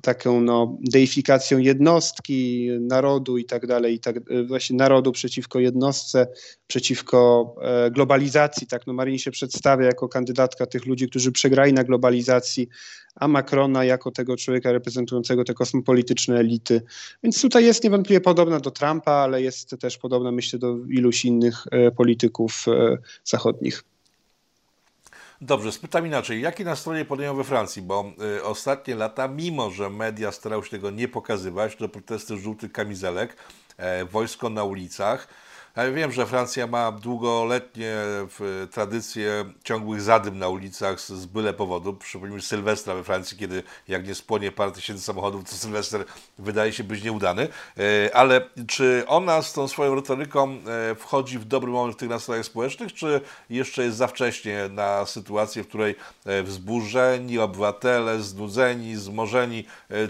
[0.02, 6.28] taką no, deifikacją jednostki, narodu i tak dalej, i tak, e, właśnie narodu przeciwko jednostce,
[6.68, 8.68] przeciwko e, globalizacji.
[8.68, 12.70] Tak, no Marini się przedstawia jako kandydatka tych ludzi, którzy przegrali na globalizacji,
[13.16, 16.82] a Macrona jako tego człowieka reprezentującego te kosmopolityczne elity.
[17.24, 21.64] Więc tutaj jest niewątpliwie podobna do Trumpa, ale jest też podobna, myślę, do iluś innych
[21.96, 22.66] polityków
[23.24, 23.84] zachodnich.
[25.41, 26.41] Dobrze, spytam inaczej.
[26.41, 27.82] Jakie nastroje panują we Francji?
[27.82, 32.71] Bo y, ostatnie lata, mimo że media starały się tego nie pokazywać, do protesty żółtych
[32.71, 33.36] kamizelek,
[33.78, 35.28] e, wojsko na ulicach,
[35.84, 37.96] ja wiem, że Francja ma długoletnie
[38.72, 41.94] tradycje ciągłych zadym na ulicach z, byle powodu.
[41.94, 46.06] Przypomnijmy Sylwestra we Francji, kiedy jak nie spłonie parę tysięcy samochodów, to Sylwester
[46.39, 47.48] wydaje się być nieudany.
[47.78, 50.50] E, ale czy ona z tą swoją retoryką
[50.92, 55.06] e, wchodzi w dobry moment w tych nastrojach społecznych, czy jeszcze jest za wcześnie na
[55.06, 59.65] sytuację, w której e, wzburzeni obywatele, znudzeni, zmożeni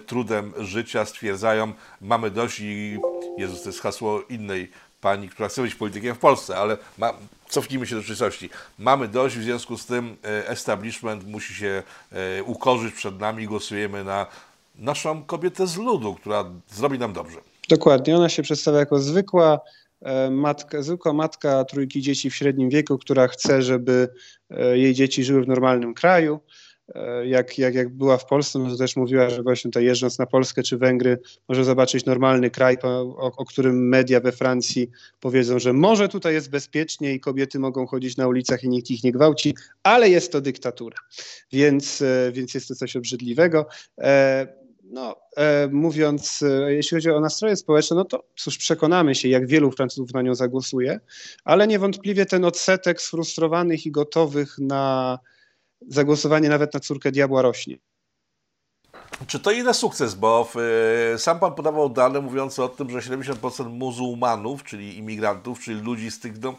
[0.05, 2.99] trudem życia stwierdzają, mamy dość i
[3.37, 7.13] Jezus, to jest hasło innej pani, która chce być politykiem w Polsce, ale ma,
[7.49, 8.49] cofnijmy się do rzeczywistości.
[8.79, 14.03] Mamy dość, w związku z tym e, establishment musi się e, ukorzyć przed nami, głosujemy
[14.03, 14.27] na
[14.75, 17.37] naszą kobietę z ludu, która zrobi nam dobrze.
[17.69, 19.59] Dokładnie, ona się przedstawia jako zwykła
[20.01, 24.09] e, matka, zwykła matka trójki dzieci w średnim wieku, która chce, żeby
[24.73, 26.39] jej dzieci żyły w normalnym kraju
[27.25, 30.25] jak, jak, jak była w Polsce, no to też mówiła, że właśnie tutaj jeżdżąc na
[30.25, 35.73] Polskę czy Węgry może zobaczyć normalny kraj, o, o, którym media we Francji powiedzą, że
[35.73, 39.55] może tutaj jest bezpiecznie i kobiety mogą chodzić na ulicach i nikt ich nie gwałci,
[39.83, 40.97] ale jest to dyktatura,
[41.51, 43.65] więc, e, więc jest to coś obrzydliwego.
[43.97, 44.59] E,
[44.91, 45.15] no,
[45.71, 50.21] mówiąc, jeśli chodzi o nastroje społeczne, no to cóż, przekonamy się, jak wielu Francuzów na
[50.21, 50.99] nią zagłosuje,
[51.43, 55.19] ale niewątpliwie ten odsetek sfrustrowanych i gotowych na
[55.87, 57.77] zagłosowanie nawet na córkę diabła rośnie.
[59.27, 60.15] Czy to ile sukces?
[60.15, 60.49] Bo
[61.15, 66.11] y, sam pan podawał dane mówiące o tym, że 70% muzułmanów, czyli imigrantów, czyli ludzi
[66.11, 66.55] z tych no,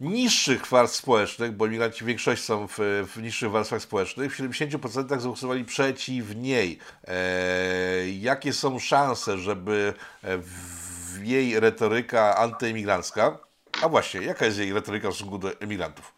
[0.00, 2.78] niższych warstw społecznych, bo imigranci w większości są w,
[3.14, 6.78] w niższych warstwach społecznych, w 70% zagłosowali przeciw niej.
[7.04, 13.38] E, jakie są szanse, żeby w jej retoryka antyimigrancka,
[13.82, 16.13] a właśnie, jaka jest jej retoryka w stosunku do emigrantów?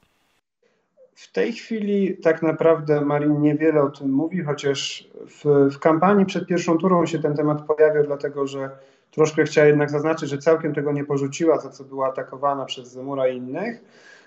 [1.29, 6.47] W tej chwili tak naprawdę Marin niewiele o tym mówi, chociaż w, w kampanii przed
[6.47, 8.71] pierwszą turą się ten temat pojawił, dlatego że
[9.11, 13.29] troszkę chciała jednak zaznaczyć, że całkiem tego nie porzuciła, za co była atakowana przez Zemura
[13.29, 13.81] i innych.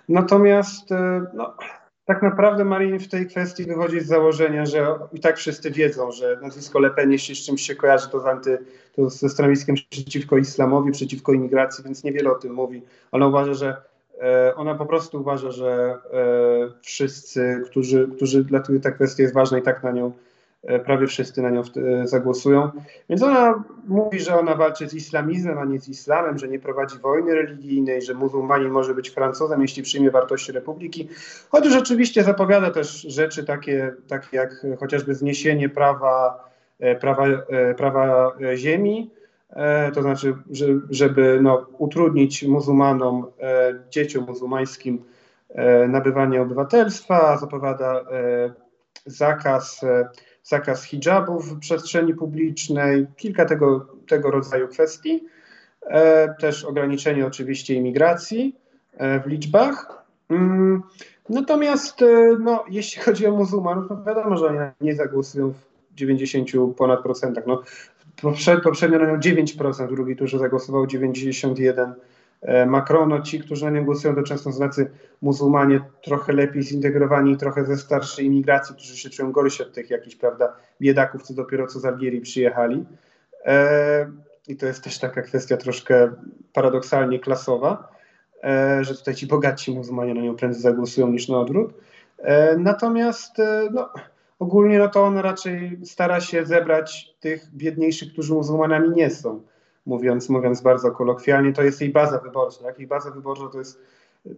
[0.09, 1.53] Natomiast e, no,
[2.05, 6.39] tak naprawdę Marin w tej kwestii wychodzi z założenia, że i tak wszyscy wiedzą, że
[6.41, 8.57] nazwisko Le Pen, jeśli z czymś się kojarzy, to, z anty,
[8.95, 12.81] to ze stanowiskiem przeciwko islamowi, przeciwko imigracji, więc niewiele o tym mówi.
[13.12, 13.88] Ona uważa, że
[14.55, 19.58] ona po prostu uważa, że e, wszyscy, którzy, którzy dla których ta kwestia jest ważna
[19.58, 20.12] i tak na nią
[20.63, 22.69] E, prawie wszyscy na nią e, zagłosują.
[23.10, 26.97] Więc ona mówi, że ona walczy z islamizmem, a nie z islamem, że nie prowadzi
[26.97, 31.10] wojny religijnej, że muzułmanin może być Francuzem, jeśli przyjmie wartości republiki.
[31.49, 36.43] Chociaż oczywiście zapowiada też rzeczy takie, takie jak chociażby zniesienie prawa,
[36.79, 37.25] e, prawa,
[37.77, 39.12] prawa ziemi,
[39.93, 40.35] to znaczy,
[40.89, 43.25] żeby no, utrudnić muzułmanom,
[43.89, 45.03] dzieciom muzułmańskim
[45.88, 48.05] nabywanie obywatelstwa, zapowiada
[49.05, 49.81] zakaz
[50.43, 55.23] zakaz hijabów w przestrzeni publicznej, kilka tego, tego rodzaju kwestii.
[55.81, 58.55] E, też ograniczenie oczywiście imigracji
[58.97, 60.05] e, w liczbach.
[60.29, 60.83] Mm,
[61.29, 65.53] natomiast e, no, jeśli chodzi o muzułmanów, to wiadomo, że oni nie zagłosują
[65.91, 67.43] w 90 ponad procentach.
[67.47, 67.63] No,
[68.63, 71.93] poprzednio na nią 9%, w drugiej turze zagłosował 91%.
[72.41, 77.38] E, Macron, ci, którzy na nią głosują, to często są tacy muzułmanie trochę lepiej zintegrowani,
[77.38, 81.67] trochę ze starszej imigracji, którzy się czują gorsi od tych jakichś, prawda, biedaków, co dopiero
[81.67, 82.86] co z Algierii przyjechali.
[83.45, 84.12] E,
[84.47, 86.12] I to jest też taka kwestia troszkę
[86.53, 87.91] paradoksalnie klasowa,
[88.43, 91.73] e, że tutaj ci bogatsi muzułmanie na nią prędzej zagłosują niż na odwrót.
[92.58, 93.38] Natomiast
[93.71, 93.89] no,
[94.39, 99.41] ogólnie no to on raczej stara się zebrać tych biedniejszych, którzy muzułmanami nie są
[99.89, 102.63] mówiąc, mówiąc bardzo kolokwialnie, to jest jej baza wyborcza.
[102.63, 102.80] Tak?
[102.80, 103.82] Jej baza wyborcza to jest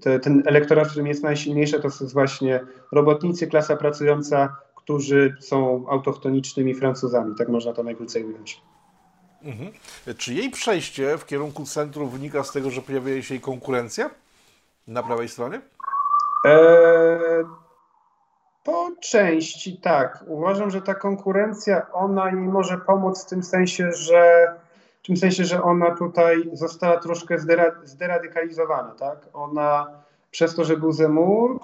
[0.01, 2.59] te, ten elektorat, którym jest najsilniejszy, to jest właśnie
[2.91, 7.35] robotnicy, klasa pracująca, którzy są autochtonicznymi Francuzami.
[7.37, 8.61] Tak można to najkrócej ująć.
[9.43, 9.71] Mhm.
[10.17, 14.09] Czy jej przejście w kierunku centrum wynika z tego, że pojawia się jej konkurencja
[14.87, 15.61] na prawej stronie?
[16.45, 17.45] Eee,
[18.63, 20.23] po części tak.
[20.27, 24.53] Uważam, że ta konkurencja, ona jej może pomóc w tym sensie, że
[25.03, 27.37] w tym sensie, że ona tutaj została troszkę
[27.83, 29.17] zderadykalizowana, tak?
[29.33, 29.87] Ona
[30.31, 31.59] przez to, że był Zemur,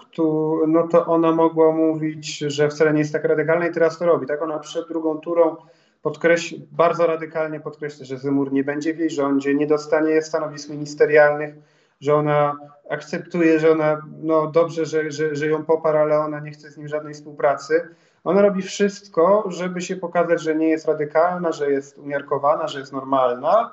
[0.67, 4.27] no to ona mogła mówić, że wcale nie jest tak radykalna i teraz to robi,
[4.27, 4.41] tak?
[4.41, 5.55] Ona przed drugą turą
[6.71, 11.55] bardzo radykalnie podkreśla, że Zemur nie będzie w jej rządzie, nie dostanie stanowisk ministerialnych,
[12.01, 12.57] że ona
[12.89, 16.77] akceptuje, że ona, no dobrze, że, że, że ją poparł, ale ona nie chce z
[16.77, 17.87] nim żadnej współpracy.
[18.23, 22.93] Ona robi wszystko, żeby się pokazać, że nie jest radykalna, że jest umiarkowana, że jest
[22.93, 23.71] normalna.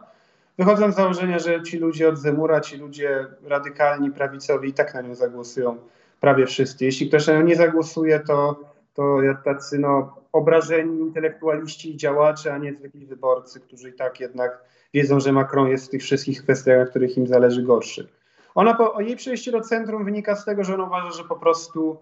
[0.59, 5.01] Wychodząc z założenia, że ci ludzie od Zemura, ci ludzie radykalni, prawicowi i tak na
[5.01, 5.77] nią zagłosują
[6.21, 6.85] prawie wszyscy.
[6.85, 8.61] Jeśli ktoś na nią nie zagłosuje, to,
[8.95, 14.65] to tacy no, obrażeni intelektualiści i działacze, a nie zwykli wyborcy, którzy i tak jednak
[14.95, 18.09] wiedzą, że Macron jest w tych wszystkich kwestiach, na których im zależy gorszy.
[18.55, 21.97] Ona po, jej przejście do centrum wynika z tego, że ona uważa, że po prostu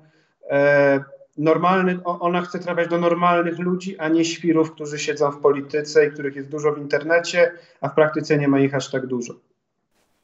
[0.50, 1.04] e,
[1.38, 6.10] normalny, ona chce trafiać do normalnych ludzi, a nie świrów, którzy siedzą w polityce i
[6.10, 9.34] których jest dużo w internecie, a w praktyce nie ma ich aż tak dużo.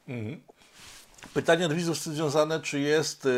[0.09, 0.41] Mhm.
[1.35, 3.31] Pytanie od widzów związane, czy jest y,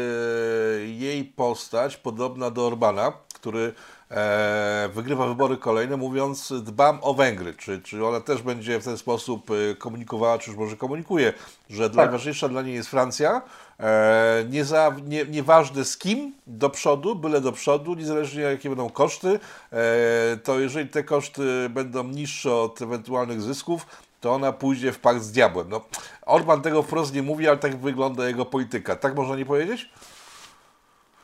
[0.98, 3.72] jej postać podobna do Orbana, który
[4.10, 7.54] e, wygrywa wybory kolejne, mówiąc dbam o Węgry.
[7.54, 11.32] Czy, czy ona też będzie w ten sposób e, komunikowała, czy już może komunikuje,
[11.70, 11.96] że tak.
[11.96, 13.42] najważniejsza dla niej jest Francja,
[13.80, 18.90] e, nie za, nie, nieważne z kim, do przodu, byle do przodu, niezależnie jakie będą
[18.90, 19.40] koszty,
[19.72, 23.86] e, to jeżeli te koszty będą niższe od ewentualnych zysków,
[24.20, 25.68] to ona pójdzie w pakt z diabłem.
[25.68, 25.80] No,
[26.26, 28.96] Orban tego wprost nie mówi, ale tak wygląda jego polityka.
[28.96, 29.90] Tak można nie powiedzieć?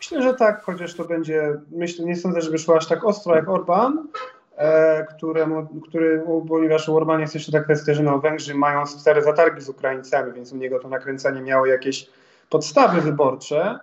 [0.00, 3.48] Myślę, że tak, chociaż to będzie, myślę, nie sądzę, żeby szło aż tak ostro jak
[3.48, 4.08] Orban,
[4.56, 9.22] e, któremu, który, ponieważ u Orbana jest jeszcze ta kwestia, że no, Węgrzy mają stare
[9.22, 12.10] zatargi z Ukraińcami, więc u niego to nakręcanie miało jakieś
[12.50, 13.78] podstawy wyborcze,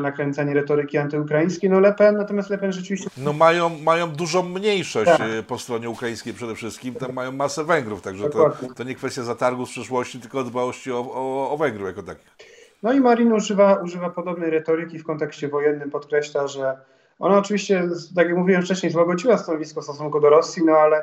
[0.00, 3.10] nakręcanie retoryki antyukraińskiej, no Le Pen, natomiast Le Pen rzeczywiście...
[3.16, 5.20] No mają, mają dużą mniejszość tak.
[5.20, 9.22] E, po stronie ukraińskiej przede wszystkim, tam mają masę Węgrów, także to, to nie kwestia
[9.22, 12.36] zatargu z przeszłości, tylko dbałości o, o, o Węgrów jako takich.
[12.82, 16.78] No i Marin używa, używa podobnej retoryki w kontekście wojennym, podkreśla, że
[17.18, 21.02] ona oczywiście, tak jak mówiłem wcześniej, złagodziła stanowisko w stosunku do Rosji, no ale,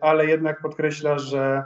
[0.00, 1.64] ale jednak podkreśla, że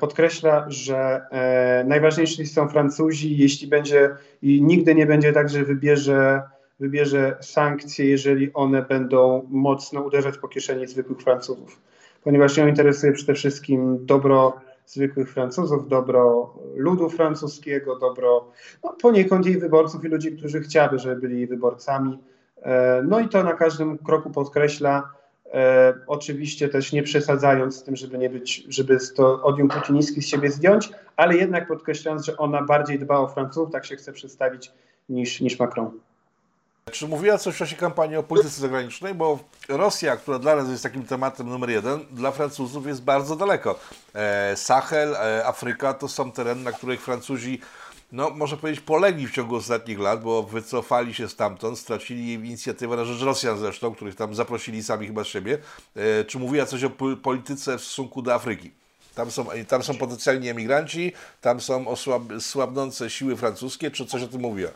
[0.00, 6.42] podkreśla, że e, najważniejsi są Francuzi, jeśli będzie i nigdy nie będzie tak, że wybierze,
[6.80, 11.80] wybierze sankcje, jeżeli one będą mocno uderzać po kieszeni zwykłych Francuzów.
[12.24, 18.50] Ponieważ ją interesuje przede wszystkim dobro zwykłych Francuzów, dobro ludu francuskiego, dobro
[18.84, 22.18] no, poniekąd jej wyborców i ludzi, którzy chciały, żeby byli jej wyborcami.
[22.62, 25.12] E, no i to na każdym kroku podkreśla,
[25.54, 30.28] e, oczywiście też nie przesadzając z tym, żeby nie być, żeby to odium putinistki z
[30.28, 34.72] siebie zdjąć, ale jednak podkreślając, że ona bardziej dba o Francuzów, tak się chce przedstawić,
[35.08, 35.90] niż, niż Macron.
[36.92, 39.14] Czy mówiła coś w czasie kampanii o polityce zagranicznej?
[39.14, 43.78] Bo Rosja, która dla nas jest takim tematem numer jeden, dla Francuzów jest bardzo daleko.
[44.14, 47.60] E, Sahel, e, Afryka to są tereny, na których Francuzi,
[48.12, 53.04] no można powiedzieć, polegli w ciągu ostatnich lat, bo wycofali się stamtąd, stracili inicjatywę na
[53.04, 55.58] rzecz Rosjan zresztą, których tam zaprosili sami chyba z siebie.
[55.96, 56.90] E, czy mówiła coś o
[57.22, 58.70] polityce w stosunku do Afryki?
[59.14, 64.28] Tam są, tam są potencjalni emigranci, tam są osłab, słabnące siły francuskie, czy coś o
[64.28, 64.70] tym mówiła?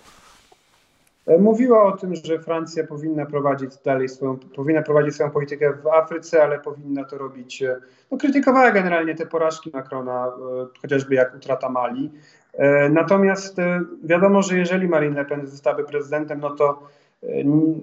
[1.31, 5.87] E, mówiła o tym, że Francja powinna prowadzić dalej swoją, powinna prowadzić swoją politykę w
[5.87, 7.63] Afryce, ale powinna to robić.
[7.63, 7.77] E,
[8.11, 10.31] no, krytykowała generalnie te porażki Macrona, e,
[10.83, 12.11] chociażby jak utrata Mali.
[12.91, 13.57] Natomiast
[14.05, 16.83] wiadomo, że jeżeli Marine Le Pen zostałaby prezydentem, no to,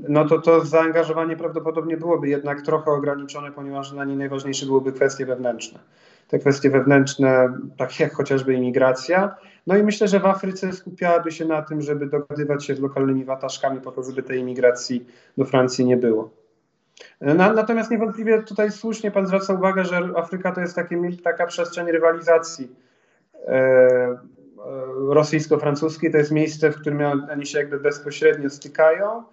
[0.10, 5.26] no to to zaangażowanie prawdopodobnie byłoby jednak trochę ograniczone, ponieważ dla niej najważniejsze byłyby kwestie
[5.26, 5.80] wewnętrzne
[6.28, 9.36] te kwestie wewnętrzne, takie jak chociażby imigracja.
[9.68, 13.26] No i myślę, że w Afryce skupiałaby się na tym, żeby dogadywać się z lokalnymi
[13.26, 15.06] wataszkami po to, żeby tej imigracji
[15.38, 16.30] do Francji nie było.
[17.22, 22.76] Natomiast niewątpliwie tutaj słusznie Pan zwraca uwagę, że Afryka to jest takie, taka przestrzeń rywalizacji
[23.48, 24.18] e, e,
[25.10, 26.12] rosyjsko-francuskiej.
[26.12, 27.02] To jest miejsce, w którym
[27.32, 29.24] oni się jakby bezpośrednio stykają.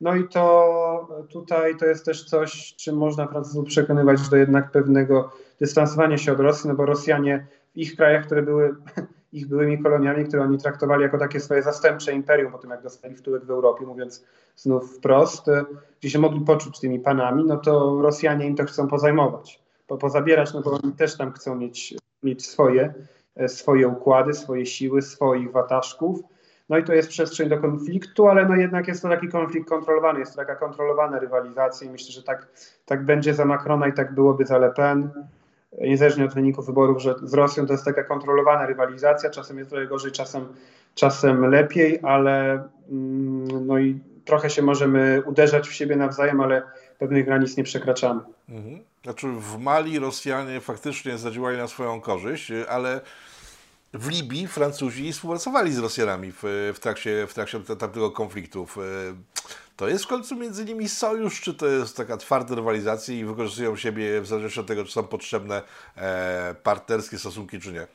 [0.00, 5.32] No i to tutaj to jest też coś, czym można Francuzów przekonywać do jednak pewnego
[5.60, 8.74] dystansowania się od Rosji, no bo Rosjanie w ich krajach, które były
[9.34, 13.16] ich byłymi koloniami, które oni traktowali jako takie swoje zastępcze imperium, po tym jak dostali
[13.16, 14.24] wtyłek w Europie, mówiąc
[14.56, 15.46] znów wprost,
[16.00, 20.54] gdzie się mogli poczuć tymi panami, no to Rosjanie im to chcą pozajmować, po, pozabierać,
[20.54, 22.94] no bo oni też tam chcą mieć, mieć swoje,
[23.46, 26.20] swoje układy, swoje siły, swoich wataszków.
[26.68, 30.18] No i to jest przestrzeń do konfliktu, ale no jednak jest to taki konflikt kontrolowany,
[30.18, 32.48] jest to taka kontrolowana rywalizacja i myślę, że tak,
[32.86, 35.10] tak będzie za Macrona i tak byłoby za Le Pen
[35.80, 39.86] niezależnie od wyników wyborów, że z Rosją to jest taka kontrolowana rywalizacja, czasem jest trochę
[39.86, 40.46] gorzej, czasem,
[40.94, 46.62] czasem lepiej, ale mm, no i trochę się możemy uderzać w siebie nawzajem, ale
[46.98, 48.20] pewnych granic nie przekraczamy.
[48.48, 48.80] Mhm.
[49.04, 53.00] Znaczy w Mali Rosjanie faktycznie zadziałali na swoją korzyść, ale
[53.94, 58.66] w Libii Francuzi współpracowali z Rosjanami w, w, trakcie, w trakcie tamtego konfliktu.
[59.76, 63.76] To jest w końcu między nimi sojusz, czy to jest taka twarda rywalizacja i wykorzystują
[63.76, 65.62] siebie w zależności od tego, czy są potrzebne
[65.96, 67.86] e, partnerskie stosunki, czy nie?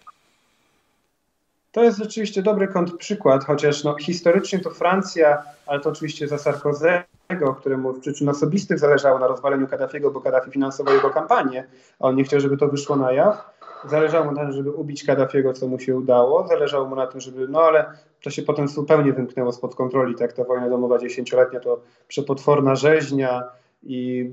[1.72, 7.56] To jest rzeczywiście dobry przykład, chociaż no, historycznie to Francja, ale to oczywiście za Sarkozy'ego,
[7.60, 11.68] któremu w przyczyn osobistych zależało na rozwaleniu Kaddafiego, bo Kaddafi finansował jego kampanię,
[12.00, 13.59] a on nie chciał, żeby to wyszło na jaw.
[13.86, 16.48] Zależało mu na tym, żeby ubić Kaddafiego, co mu się udało.
[16.48, 17.86] Zależało mu na tym, żeby, no ale
[18.24, 23.44] to się potem zupełnie wymknęło spod kontroli, tak ta wojna domowa dziesięcioletnia to przepotworna rzeźnia
[23.84, 24.30] i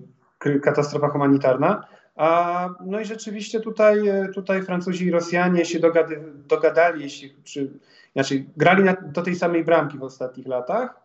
[0.63, 1.87] katastrofa humanitarna.
[2.17, 4.03] A, no i rzeczywiście tutaj,
[4.35, 7.71] tutaj Francuzi i Rosjanie się dogady, dogadali, jeśli, czy,
[8.13, 11.01] znaczy grali na, do tej samej bramki w ostatnich latach.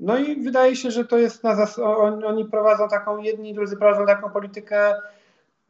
[0.00, 3.54] No i wydaje się, że to jest na zas- on, oni prowadzą taką, jedni i
[3.54, 4.94] drudzy prowadzą taką politykę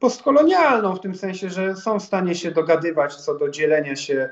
[0.00, 4.28] postkolonialną, w tym sensie, że są w stanie się dogadywać co do dzielenia się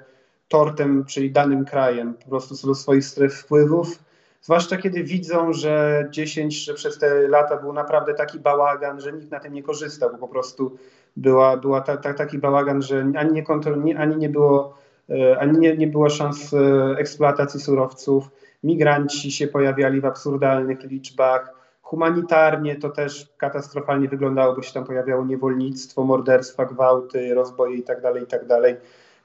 [0.48, 3.98] tortem, czyli danym krajem, po prostu co do swoich stref wpływów.
[4.42, 9.31] Zwłaszcza kiedy widzą, że 10, że przez te lata był naprawdę taki bałagan, że nikt
[9.31, 10.77] na tym nie korzystał, bo po prostu
[11.16, 14.74] była, była ta, ta, taki bałagan, że ani nie, kontrol, ani nie było,
[15.11, 16.59] e, ani nie, nie było szans e,
[16.98, 18.31] eksploatacji surowców.
[18.64, 21.63] Migranci się pojawiali w absurdalnych liczbach.
[21.85, 28.20] Humanitarnie to też katastrofalnie wyglądało, bo się tam pojawiało niewolnictwo, morderstwa, gwałty, rozboje itd., tak
[28.20, 28.61] itd.
[28.62, 28.77] Tak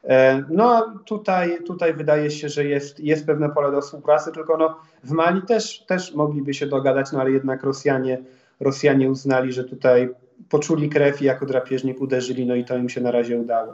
[0.04, 4.80] E, no tutaj, tutaj wydaje się, że jest, jest pewne pole do współpracy, tylko no,
[5.04, 8.24] w Mali też, też mogliby się dogadać, no ale jednak Rosjanie,
[8.60, 10.10] Rosjanie uznali, że tutaj
[10.50, 13.74] poczuli krew i jako drapieżnik uderzyli, no i to im się na razie udało.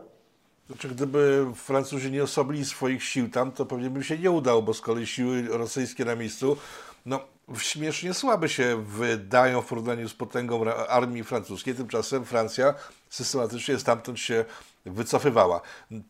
[0.68, 4.74] Znaczy, gdyby Francuzi nie osobili swoich sił tam, to pewnie by się nie udało, bo
[4.74, 6.58] z kolei siły rosyjskie na miejscu,
[7.06, 7.20] no
[7.58, 11.76] śmiesznie słabe się wydają w porównaniu z potęgą armii francuskiej.
[11.76, 12.74] Tymczasem Francja
[13.10, 14.46] systematycznie stamtąd się
[14.86, 15.62] wycofywała.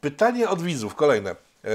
[0.01, 1.35] Pytanie od widzów, kolejne.
[1.65, 1.69] E,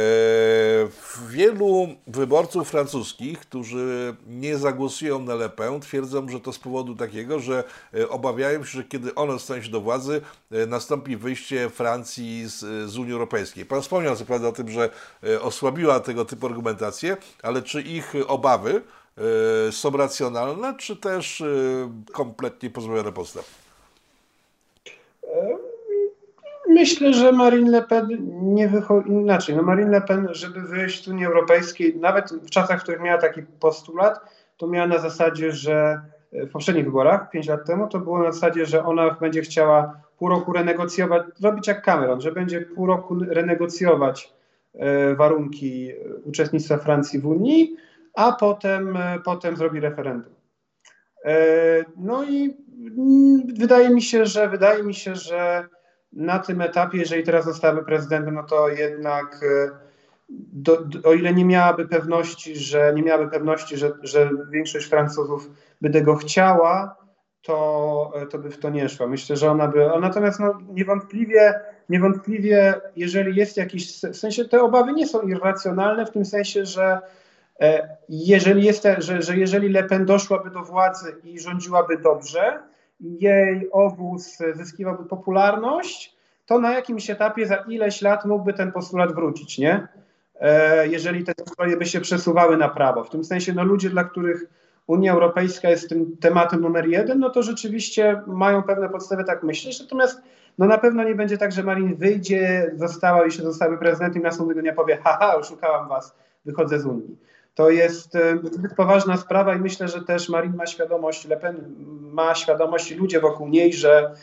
[1.28, 7.40] wielu wyborców francuskich, którzy nie zagłosują na Le Pen, twierdzą, że to z powodu takiego,
[7.40, 10.20] że e, obawiają się, że kiedy ono stanie się do władzy,
[10.52, 13.64] e, nastąpi wyjście Francji z, z Unii Europejskiej.
[13.66, 14.90] Pan wspomniał co prawda o tym, że
[15.40, 18.82] osłabiła tego typu argumentację, ale czy ich obawy
[19.70, 21.42] są racjonalne, czy też
[22.12, 23.60] kompletnie pozbawione podstaw?
[26.70, 28.08] myślę, że Marine Le Pen
[28.54, 29.56] nie wychodzi inaczej.
[29.56, 33.18] No Marine Le Pen, żeby wyjść z Unii Europejskiej, nawet w czasach, w których miała
[33.18, 34.20] taki postulat,
[34.56, 36.00] to miała na zasadzie, że
[36.32, 40.28] w poprzednich wyborach, 5 lat temu, to było na zasadzie, że ona będzie chciała pół
[40.28, 44.32] roku renegocjować, zrobić jak Cameron, że będzie pół roku renegocjować
[44.74, 45.92] e, warunki
[46.24, 47.76] uczestnictwa Francji w Unii,
[48.14, 50.34] a potem, e, potem zrobi referendum.
[51.24, 51.34] E,
[51.96, 52.56] no i
[52.98, 55.66] mm, wydaje mi się, że wydaje mi się, że
[56.12, 59.40] na tym etapie, jeżeli teraz zostałaby prezydentem, no to jednak
[60.52, 65.50] do, do, o ile nie miałaby pewności, że nie miałaby pewności, że, że większość Francuzów
[65.80, 66.96] by tego chciała,
[67.42, 69.06] to, to by w to nie szła.
[69.06, 69.90] Myślę, że ona by.
[70.00, 74.00] Natomiast no, niewątpliwie, niewątpliwie, jeżeli jest jakiś.
[74.02, 77.00] W sensie te obawy nie są irracjonalne, w tym sensie, że e,
[78.08, 82.62] jeżeli jest, że, że jeżeli Le Pen doszłaby do władzy i rządziłaby dobrze,
[83.00, 89.58] jej obóz zyskiwałby popularność, to na jakimś etapie za ileś lat mógłby ten postulat wrócić,
[89.58, 89.88] nie?
[90.40, 93.04] E, jeżeli te stroje by się przesuwały na prawo.
[93.04, 94.44] W tym sensie no, ludzie, dla których
[94.86, 99.80] Unia Europejska jest tym tematem numer jeden, no to rzeczywiście mają pewne podstawy tak myśleć.
[99.80, 100.22] Natomiast
[100.58, 104.24] no na pewno nie będzie tak, że Marin wyjdzie, została i się zostały prezydentem i
[104.24, 107.16] następnego dnia powie, haha, oszukałam was, wychodzę z Unii.
[107.54, 111.74] To jest e, zbyt poważna sprawa i myślę, że też Marin ma świadomość, Le Pen
[112.12, 114.14] ma świadomość i ludzie wokół niej, że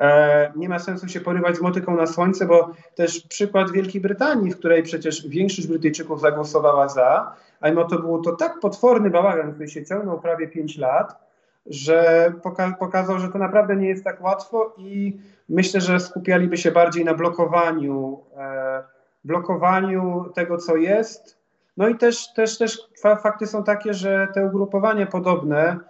[0.00, 4.50] E, nie ma sensu się porywać z motyką na słońce, bo też przykład Wielkiej Brytanii,
[4.50, 9.52] w której przecież większość Brytyjczyków zagłosowała za, a mimo to był to tak potworny bałagan,
[9.52, 11.24] który się ciągnął prawie 5 lat,
[11.66, 15.18] że poka pokazał, że to naprawdę nie jest tak łatwo i
[15.48, 18.82] myślę, że skupialiby się bardziej na blokowaniu, e,
[19.24, 21.43] blokowaniu tego, co jest.
[21.76, 25.80] No i też, też, też fakty są takie, że te ugrupowania podobne,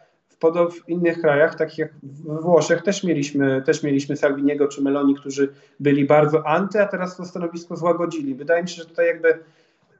[0.42, 5.14] w, w innych krajach, takich jak w Włoszech, też mieliśmy, też mieliśmy Salviniego czy Meloni,
[5.14, 8.34] którzy byli bardzo anty, a teraz to stanowisko złagodzili.
[8.34, 9.38] Wydaje mi się, że tutaj jakby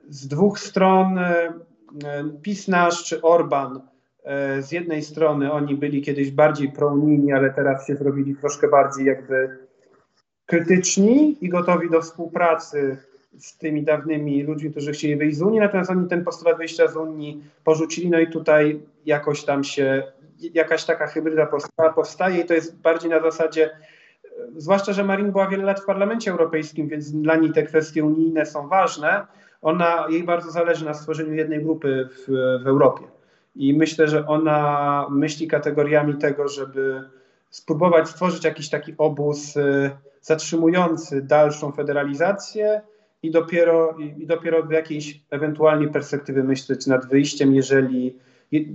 [0.09, 1.53] z dwóch stron e, e,
[2.43, 3.80] PiS nasz czy Orban,
[4.24, 9.07] e, z jednej strony oni byli kiedyś bardziej prounijni, ale teraz się zrobili troszkę bardziej
[9.07, 9.59] jakby
[10.47, 12.97] krytyczni i gotowi do współpracy
[13.39, 16.97] z tymi dawnymi ludźmi, którzy chcieli wyjść z Unii, natomiast oni ten postulat wyjścia z
[16.97, 20.03] Unii porzucili, no i tutaj jakoś tam się
[20.55, 21.49] jakaś taka hybryda
[21.95, 23.70] powstaje i to jest bardziej na zasadzie,
[24.57, 28.47] zwłaszcza, że Marin była wiele lat w Parlamencie Europejskim, więc dla niej te kwestie unijne
[28.47, 29.26] są ważne.
[29.62, 32.32] Ona, jej bardzo zależy na stworzeniu jednej grupy w,
[32.62, 33.05] w Europie.
[33.57, 37.03] I myślę, że ona myśli kategoriami tego, żeby
[37.51, 39.91] spróbować stworzyć jakiś taki obóz y,
[40.22, 42.80] zatrzymujący dalszą federalizację
[43.24, 48.18] i dopiero, i, dopiero w jakiejś ewentualnej perspektywy myśleć nad wyjściem, jeżeli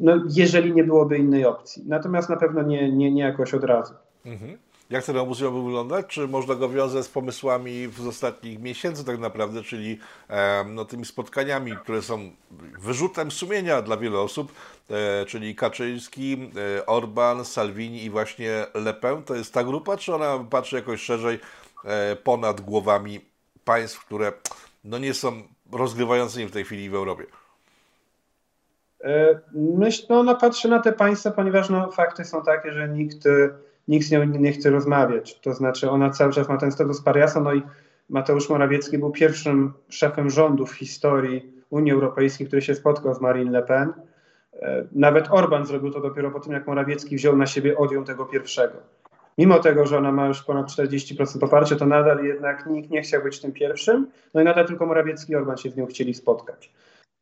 [0.02, 1.84] no, jeżeli nie byłoby innej opcji.
[1.88, 3.94] Natomiast na pewno nie, nie, nie jakoś od razu.
[4.26, 4.58] Mhm.
[4.90, 6.06] Jak ten obóz miałby wyglądać?
[6.08, 11.06] Czy można go wiązać z pomysłami z ostatnich miesięcy tak naprawdę, czyli e, no, tymi
[11.06, 12.20] spotkaniami, które są
[12.80, 14.52] wyrzutem sumienia dla wielu osób,
[14.90, 19.24] e, czyli Kaczyński, e, Orban, Salvini i właśnie Le Pen.
[19.24, 21.40] To jest ta grupa, czy ona patrzy jakoś szerzej
[21.86, 23.29] e, ponad głowami
[23.70, 24.32] państw, które
[24.84, 25.32] no, nie są
[25.72, 27.24] rozgrywającymi w tej chwili w Europie?
[29.04, 33.18] E, myślę, no ona patrzy na te państwa, ponieważ no, fakty są takie, że nikt,
[33.88, 35.40] nikt z nią nie chce rozmawiać.
[35.40, 37.62] To znaczy ona cały czas ma ten status pariasa, no i
[38.10, 43.52] Mateusz Morawiecki był pierwszym szefem rządu w historii Unii Europejskiej, który się spotkał z Marine
[43.52, 43.94] Le Pen.
[44.54, 48.26] E, nawet Orban zrobił to dopiero po tym, jak Morawiecki wziął na siebie odium tego
[48.26, 48.78] pierwszego.
[49.40, 53.24] Mimo tego, że ona ma już ponad 40% poparcia, to nadal jednak nikt nie chciał
[53.24, 54.12] być tym pierwszym.
[54.34, 56.72] No i nadal tylko Morawiecki i Orban się z nią chcieli spotkać.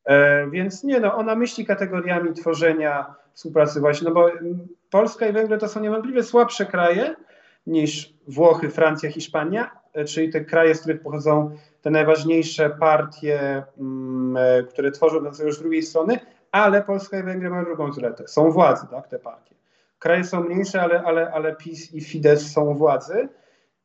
[0.06, 4.30] E, więc nie no, ona myśli kategoriami tworzenia współpracy właśnie, no bo
[4.90, 7.16] Polska i Węgry to są niewątpliwie słabsze kraje
[7.68, 11.52] niż Włochy, Francja, Hiszpania, e, czyli te kraje, z których pochodzą
[11.82, 16.20] te najważniejsze partie, mm, e, które tworzą ten sojusz z drugiej strony,
[16.52, 18.28] ale Polska i Węgry mają drugą zaletę.
[18.28, 19.57] Są władzy, tak, te partie.
[20.08, 23.30] Kraje są mniejsze, ale, ale, ale PiS i Fidesz są władzy.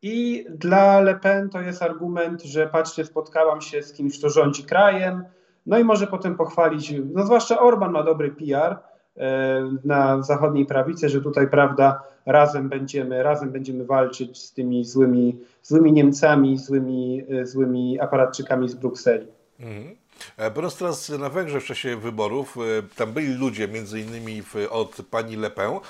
[0.03, 4.65] I dla Le Pen to jest argument, że patrzcie, spotkałam się z kimś, kto rządzi
[4.65, 5.25] krajem,
[5.67, 8.79] no i może potem pochwalić, no zwłaszcza Orban ma dobry PR
[9.17, 15.39] e, na zachodniej prawicy, że tutaj, prawda, razem będziemy, razem będziemy walczyć z tymi złymi,
[15.63, 19.27] złymi Niemcami, złymi, e, złymi aparatczykami z Brukseli.
[19.61, 19.97] Mhm.
[20.37, 22.57] E, biorąc teraz na Węgrzech w czasie wyborów,
[22.97, 25.81] tam byli ludzie, między innymi od pani Le Pen,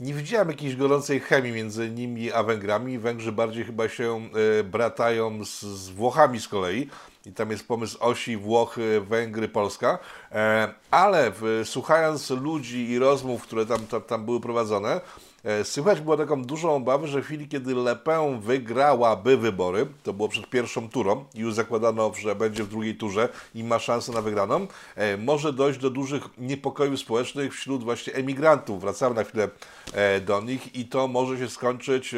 [0.00, 2.98] nie widziałem jakiejś gorącej chemii między nimi a Węgrami.
[2.98, 4.28] Węgrzy bardziej chyba się
[4.64, 6.88] bratają z, z Włochami z kolei.
[7.26, 9.98] I tam jest pomysł osi Włochy, Węgry, Polska,
[10.32, 11.32] e, ale
[11.64, 15.25] słuchając ludzi i rozmów, które tam, tam, tam były prowadzone, E,
[15.64, 20.28] słychać było taką dużą obawę, że w chwili, kiedy Le Pen wygrałaby wybory, to było
[20.28, 24.66] przed pierwszą turą już zakładano, że będzie w drugiej turze i ma szansę na wygraną,
[24.96, 28.80] e, może dojść do dużych niepokojów społecznych wśród właśnie emigrantów.
[28.80, 29.48] Wracamy na chwilę
[29.92, 32.14] e, do nich i to może się skończyć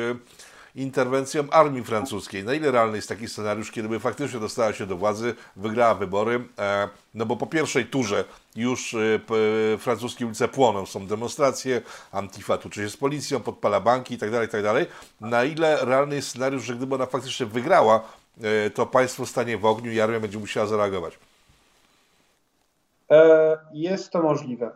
[0.78, 2.44] interwencją armii francuskiej.
[2.44, 6.44] Na ile realny jest taki scenariusz, kiedy by faktycznie dostała się do władzy, wygrała wybory?
[6.58, 8.24] E, no bo po pierwszej turze
[8.56, 14.32] już e, francuskie ulice płoną, są demonstracje, Antifa tuczy się z policją, podpala banki itd.,
[14.32, 14.86] tak itd.
[14.86, 14.88] Tak
[15.20, 18.00] Na ile realny jest scenariusz, że gdyby ona faktycznie wygrała,
[18.42, 21.18] e, to państwo stanie w ogniu i armia będzie musiała zareagować?
[23.72, 24.70] Jest to możliwe.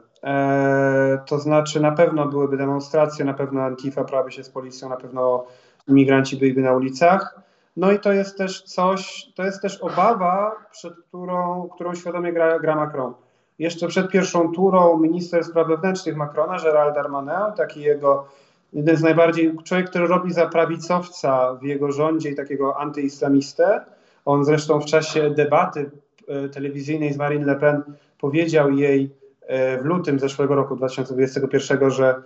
[1.27, 5.47] To znaczy, na pewno byłyby demonstracje, na pewno Antifa prawie się z policją, na pewno
[5.89, 7.41] imigranci byliby na ulicach.
[7.77, 12.59] No i to jest też coś, to jest też obawa, przed którą, którą świadomie gra,
[12.59, 13.15] gra Macron.
[13.59, 18.27] Jeszcze przed pierwszą turą minister spraw wewnętrznych Macrona, Gerald Darmanin, taki jego
[18.73, 23.81] jeden z najbardziej, człowiek, który robi za prawicowca w jego rządzie i takiego antyislamistę.
[24.25, 25.91] On zresztą w czasie debaty
[26.29, 27.83] e, telewizyjnej z Marine Le Pen
[28.19, 29.11] powiedział jej
[29.41, 32.23] e, w lutym zeszłego roku 2021, że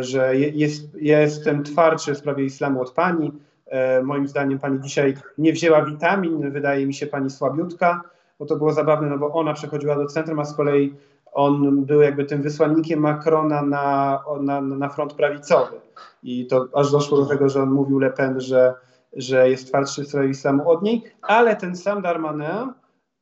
[0.00, 3.32] że jest, jestem twardszy w sprawie islamu od pani.
[3.66, 8.02] E, moim zdaniem pani dzisiaj nie wzięła witamin, wydaje mi się pani słabiutka,
[8.38, 10.94] bo to było zabawne, no bo ona przechodziła do centrum, a z kolei
[11.32, 15.80] on był jakby tym wysłannikiem Macrona na, na, na front prawicowy.
[16.22, 18.74] I to aż doszło do tego, że on mówił Le Pen, że,
[19.16, 22.72] że jest twardszy w sprawie islamu od niej, ale ten sam Darmanin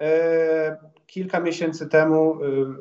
[0.02, 0.76] e,
[1.06, 2.38] kilka miesięcy temu,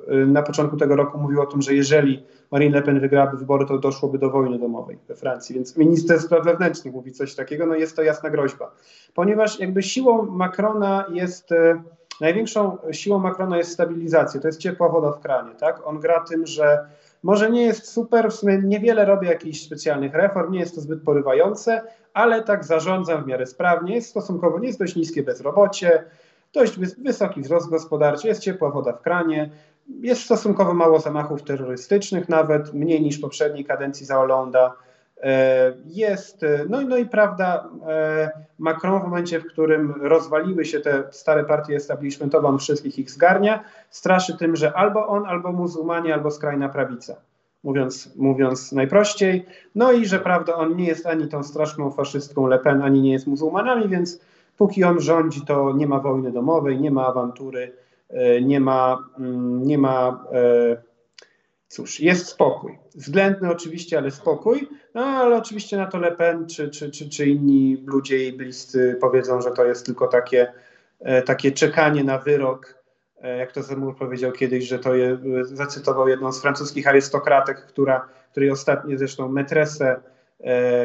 [0.08, 3.66] e, na początku tego roku mówił o tym, że jeżeli Marine Le Pen wygrałaby wybory,
[3.66, 5.56] to doszłoby do wojny domowej we Francji.
[5.56, 8.72] Więc minister spraw wewnętrznych mówi coś takiego, no jest to jasna groźba.
[9.14, 11.84] Ponieważ jakby siłą Macrona jest, e,
[12.22, 15.88] największą siłą Macrona jest stabilizacja, to jest ciepła woda w kranie, tak?
[15.88, 16.86] On gra tym, że
[17.24, 21.04] może nie jest super, w sumie niewiele robi jakichś specjalnych reform, nie jest to zbyt
[21.04, 21.82] porywające,
[22.14, 26.04] ale tak zarządza w miarę sprawnie, jest stosunkowo, nie jest dość niskie bezrobocie,
[26.54, 29.50] dość wysoki wzrost gospodarczy, jest ciepła woda w kranie,
[30.02, 34.28] jest stosunkowo mało zamachów terrorystycznych, nawet mniej niż poprzedniej kadencji za.
[35.22, 40.80] E, jest, e, no, no i prawda, e, Macron w momencie, w którym rozwaliły się
[40.80, 46.14] te stare partie establishmentowe, on wszystkich ich zgarnia, straszy tym, że albo on, albo muzułmanie,
[46.14, 47.16] albo skrajna prawica,
[47.64, 49.46] mówiąc, mówiąc najprościej.
[49.76, 53.12] No i że prawda, on nie jest ani tą straszną faszystką Le Pen, ani nie
[53.12, 54.20] jest muzułmanami, więc
[54.58, 57.72] póki on rządzi, to nie ma wojny domowej, nie ma awantury,
[58.10, 60.78] E, nie ma, mm, nie ma e,
[61.68, 62.78] cóż, jest spokój.
[62.96, 67.26] Względny oczywiście, ale spokój, no ale oczywiście na to Le Pen czy, czy, czy, czy
[67.26, 70.54] inni ludzie jej bliscy powiedzą, że to jest tylko takie,
[71.00, 72.76] e, takie czekanie na wyrok,
[73.40, 78.52] jak to Zemur powiedział kiedyś, że to je, zacytował jedną z francuskich arystokratek, która, której
[78.52, 80.00] ostatnio zresztą metresę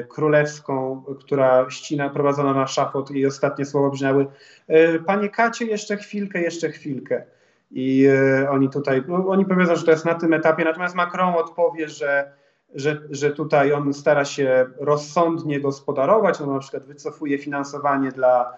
[0.09, 4.27] królewską, która ścina, prowadzona na szafot i ostatnie słowa brzmiały
[4.69, 7.25] e, Panie Kacie, jeszcze chwilkę, jeszcze chwilkę.
[7.71, 11.35] I e, oni tutaj, no, oni powiedzą, że to jest na tym etapie, natomiast Macron
[11.35, 12.33] odpowie, że,
[12.75, 18.53] że, że tutaj on stara się rozsądnie gospodarować, on na przykład wycofuje finansowanie dla,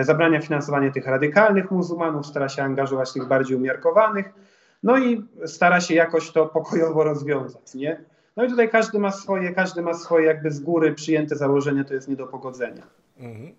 [0.00, 4.32] zabrania finansowania tych radykalnych muzułmanów, stara się angażować tych bardziej umiarkowanych,
[4.82, 8.11] no i stara się jakoś to pokojowo rozwiązać, nie?
[8.36, 11.94] No i tutaj każdy ma swoje, każdy ma swoje jakby z góry przyjęte założenie, to
[11.94, 12.86] jest nie do pogodzenia.
[13.18, 13.54] Mhm.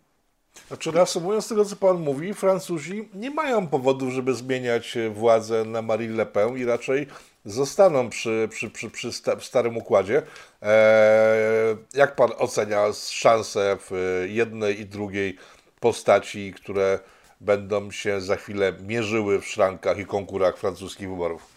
[0.67, 6.15] Znaczy, reasumując tego, co Pan mówi, Francuzi nie mają powodów, żeby zmieniać władzę na Marine
[6.15, 7.07] Le Pen i raczej
[7.45, 10.21] zostaną przy, przy, przy, przy starym układzie.
[10.61, 15.37] Eee, jak Pan ocenia szanse w jednej i drugiej
[15.79, 16.99] postaci, które
[17.41, 21.52] będą się za chwilę mierzyły w szrankach i konkurach francuskich wyborów?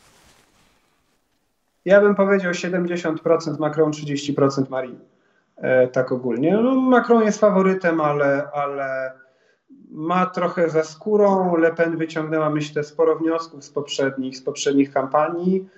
[1.86, 5.00] Ja bym powiedział 70% Macron, 30% Marine.
[5.56, 6.56] E, tak ogólnie.
[6.62, 9.12] No, Macron jest faworytem, ale, ale
[9.90, 11.56] ma trochę za skórą.
[11.56, 15.68] Le Pen wyciągnęła, myślę, sporo wniosków z poprzednich, z poprzednich kampanii.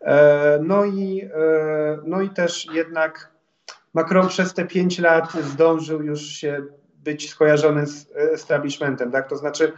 [0.00, 3.30] E, no i, e, no i też jednak
[3.94, 6.62] Macron przez te pięć lat zdążył już się
[7.04, 9.28] być skojarzony z establishmentem, tak?
[9.28, 9.72] To znaczy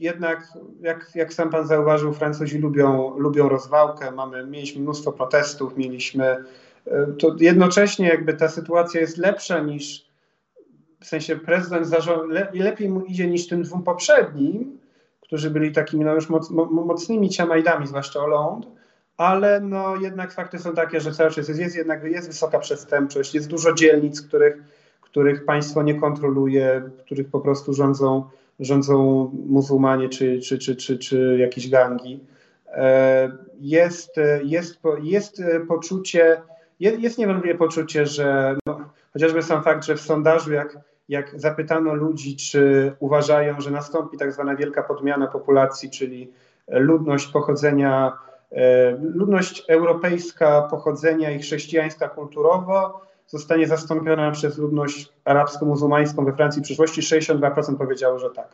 [0.00, 0.48] jednak,
[0.80, 4.10] jak, jak sam pan zauważył, Francuzi lubią, lubią rozwałkę.
[4.10, 6.44] Mamy, mieliśmy mnóstwo protestów, mieliśmy.
[6.86, 10.06] E, to jednocześnie jakby ta sytuacja jest lepsza niż
[11.00, 11.86] w sensie prezydent
[12.52, 14.78] lepiej mu idzie niż tym dwóm poprzednim,
[15.20, 18.66] którzy byli takimi no już moc, mo, mocnymi ciamajdami, zwłaszcza Hollande,
[19.16, 23.34] ale no jednak fakty są takie, że cały czas jest, jest jednak jest wysoka przestępczość,
[23.34, 24.56] jest dużo dzielnic, których,
[25.00, 28.24] których państwo nie kontroluje, których po prostu rządzą
[28.60, 32.20] rządzą muzułmanie czy, czy, czy, czy, czy jakieś gangi.
[32.66, 36.42] E, jest, jest, jest poczucie
[36.80, 38.80] jest, jest niewątpliwie poczucie, że no,
[39.12, 40.78] chociażby sam fakt, że w sondażu jak,
[41.08, 46.32] jak zapytano ludzi, czy uważają, że nastąpi tak zwana wielka podmiana populacji, czyli
[46.68, 48.12] ludność pochodzenia,
[48.52, 56.64] e, ludność europejska pochodzenia i chrześcijańska kulturowo zostanie zastąpiona przez ludność arabsko-muzułmańską we Francji w
[56.64, 58.48] przyszłości, 62% powiedziało, że tak.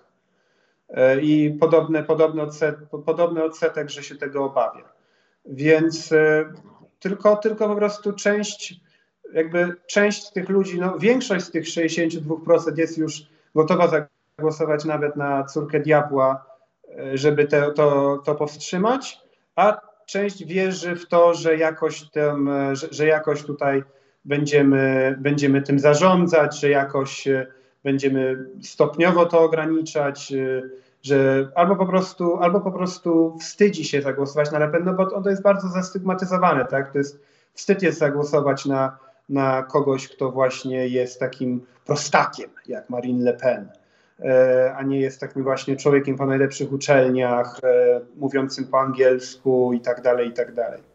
[0.88, 4.88] E, I podobny, podobny, odset, podobny odsetek, że się tego obawia.
[5.46, 6.44] Więc e,
[6.98, 8.80] tylko, tylko po prostu część,
[9.32, 14.06] jakby część tych ludzi, no większość z tych 62% jest już gotowa
[14.38, 16.44] zagłosować nawet na córkę diabła,
[16.98, 19.20] e, żeby te, to, to powstrzymać,
[19.56, 23.82] a część wierzy w to, że jakoś, tym, że, że jakoś tutaj
[24.24, 27.28] będziemy, będziemy tym zarządzać, że jakoś
[27.84, 30.32] będziemy stopniowo to ograniczać,
[31.02, 35.22] że albo po prostu, albo po prostu wstydzi się zagłosować na Le Pen, no bo
[35.22, 36.92] to jest bardzo zastygmatyzowane, tak?
[36.92, 37.20] To jest
[37.54, 38.98] wstyd jest zagłosować na,
[39.28, 43.68] na kogoś, kto właśnie jest takim prostakiem, jak Marine Le Pen,
[44.20, 49.80] e, a nie jest takim właśnie człowiekiem po najlepszych uczelniach, e, mówiącym po angielsku i
[49.80, 50.91] tak dalej, i tak dalej.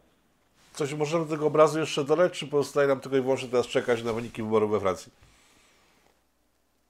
[0.78, 4.04] Coś możemy do tego obrazu jeszcze dodać, czy pozostaje nam tylko i wyłącznie teraz czekać
[4.04, 5.12] na wyniki wyborów we Francji?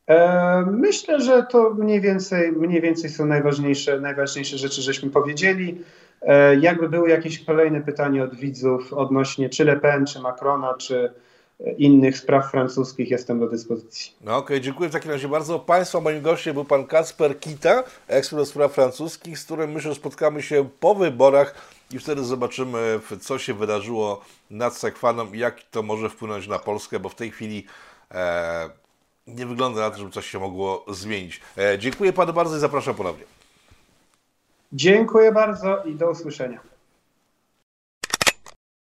[0.08, 5.82] E, myślę, że to mniej więcej, mniej więcej są najważniejsze, najważniejsze rzeczy, żeśmy powiedzieli.
[6.22, 11.14] E, jakby były jakieś kolejne pytania od widzów odnośnie czy Le Pen, czy Macrona, czy
[11.78, 14.12] innych spraw francuskich, jestem do dyspozycji.
[14.22, 15.60] No okej, okay, dziękuję w takim razie bardzo.
[15.60, 19.96] Państwa moim gościem był pan Kacper Kita, ekspert do spraw francuskich, z którym myślę, że
[19.96, 25.84] spotkamy się po wyborach i wtedy zobaczymy, co się wydarzyło nad Sekwaną i jak to
[25.84, 27.66] może wpłynąć na Polskę, bo w tej chwili
[28.12, 28.70] e,
[29.28, 31.42] nie wygląda na to, żeby coś się mogło zmienić.
[31.58, 33.24] E, dziękuję panu bardzo i zapraszam ponownie.
[34.74, 36.60] Dziękuję bardzo i do usłyszenia.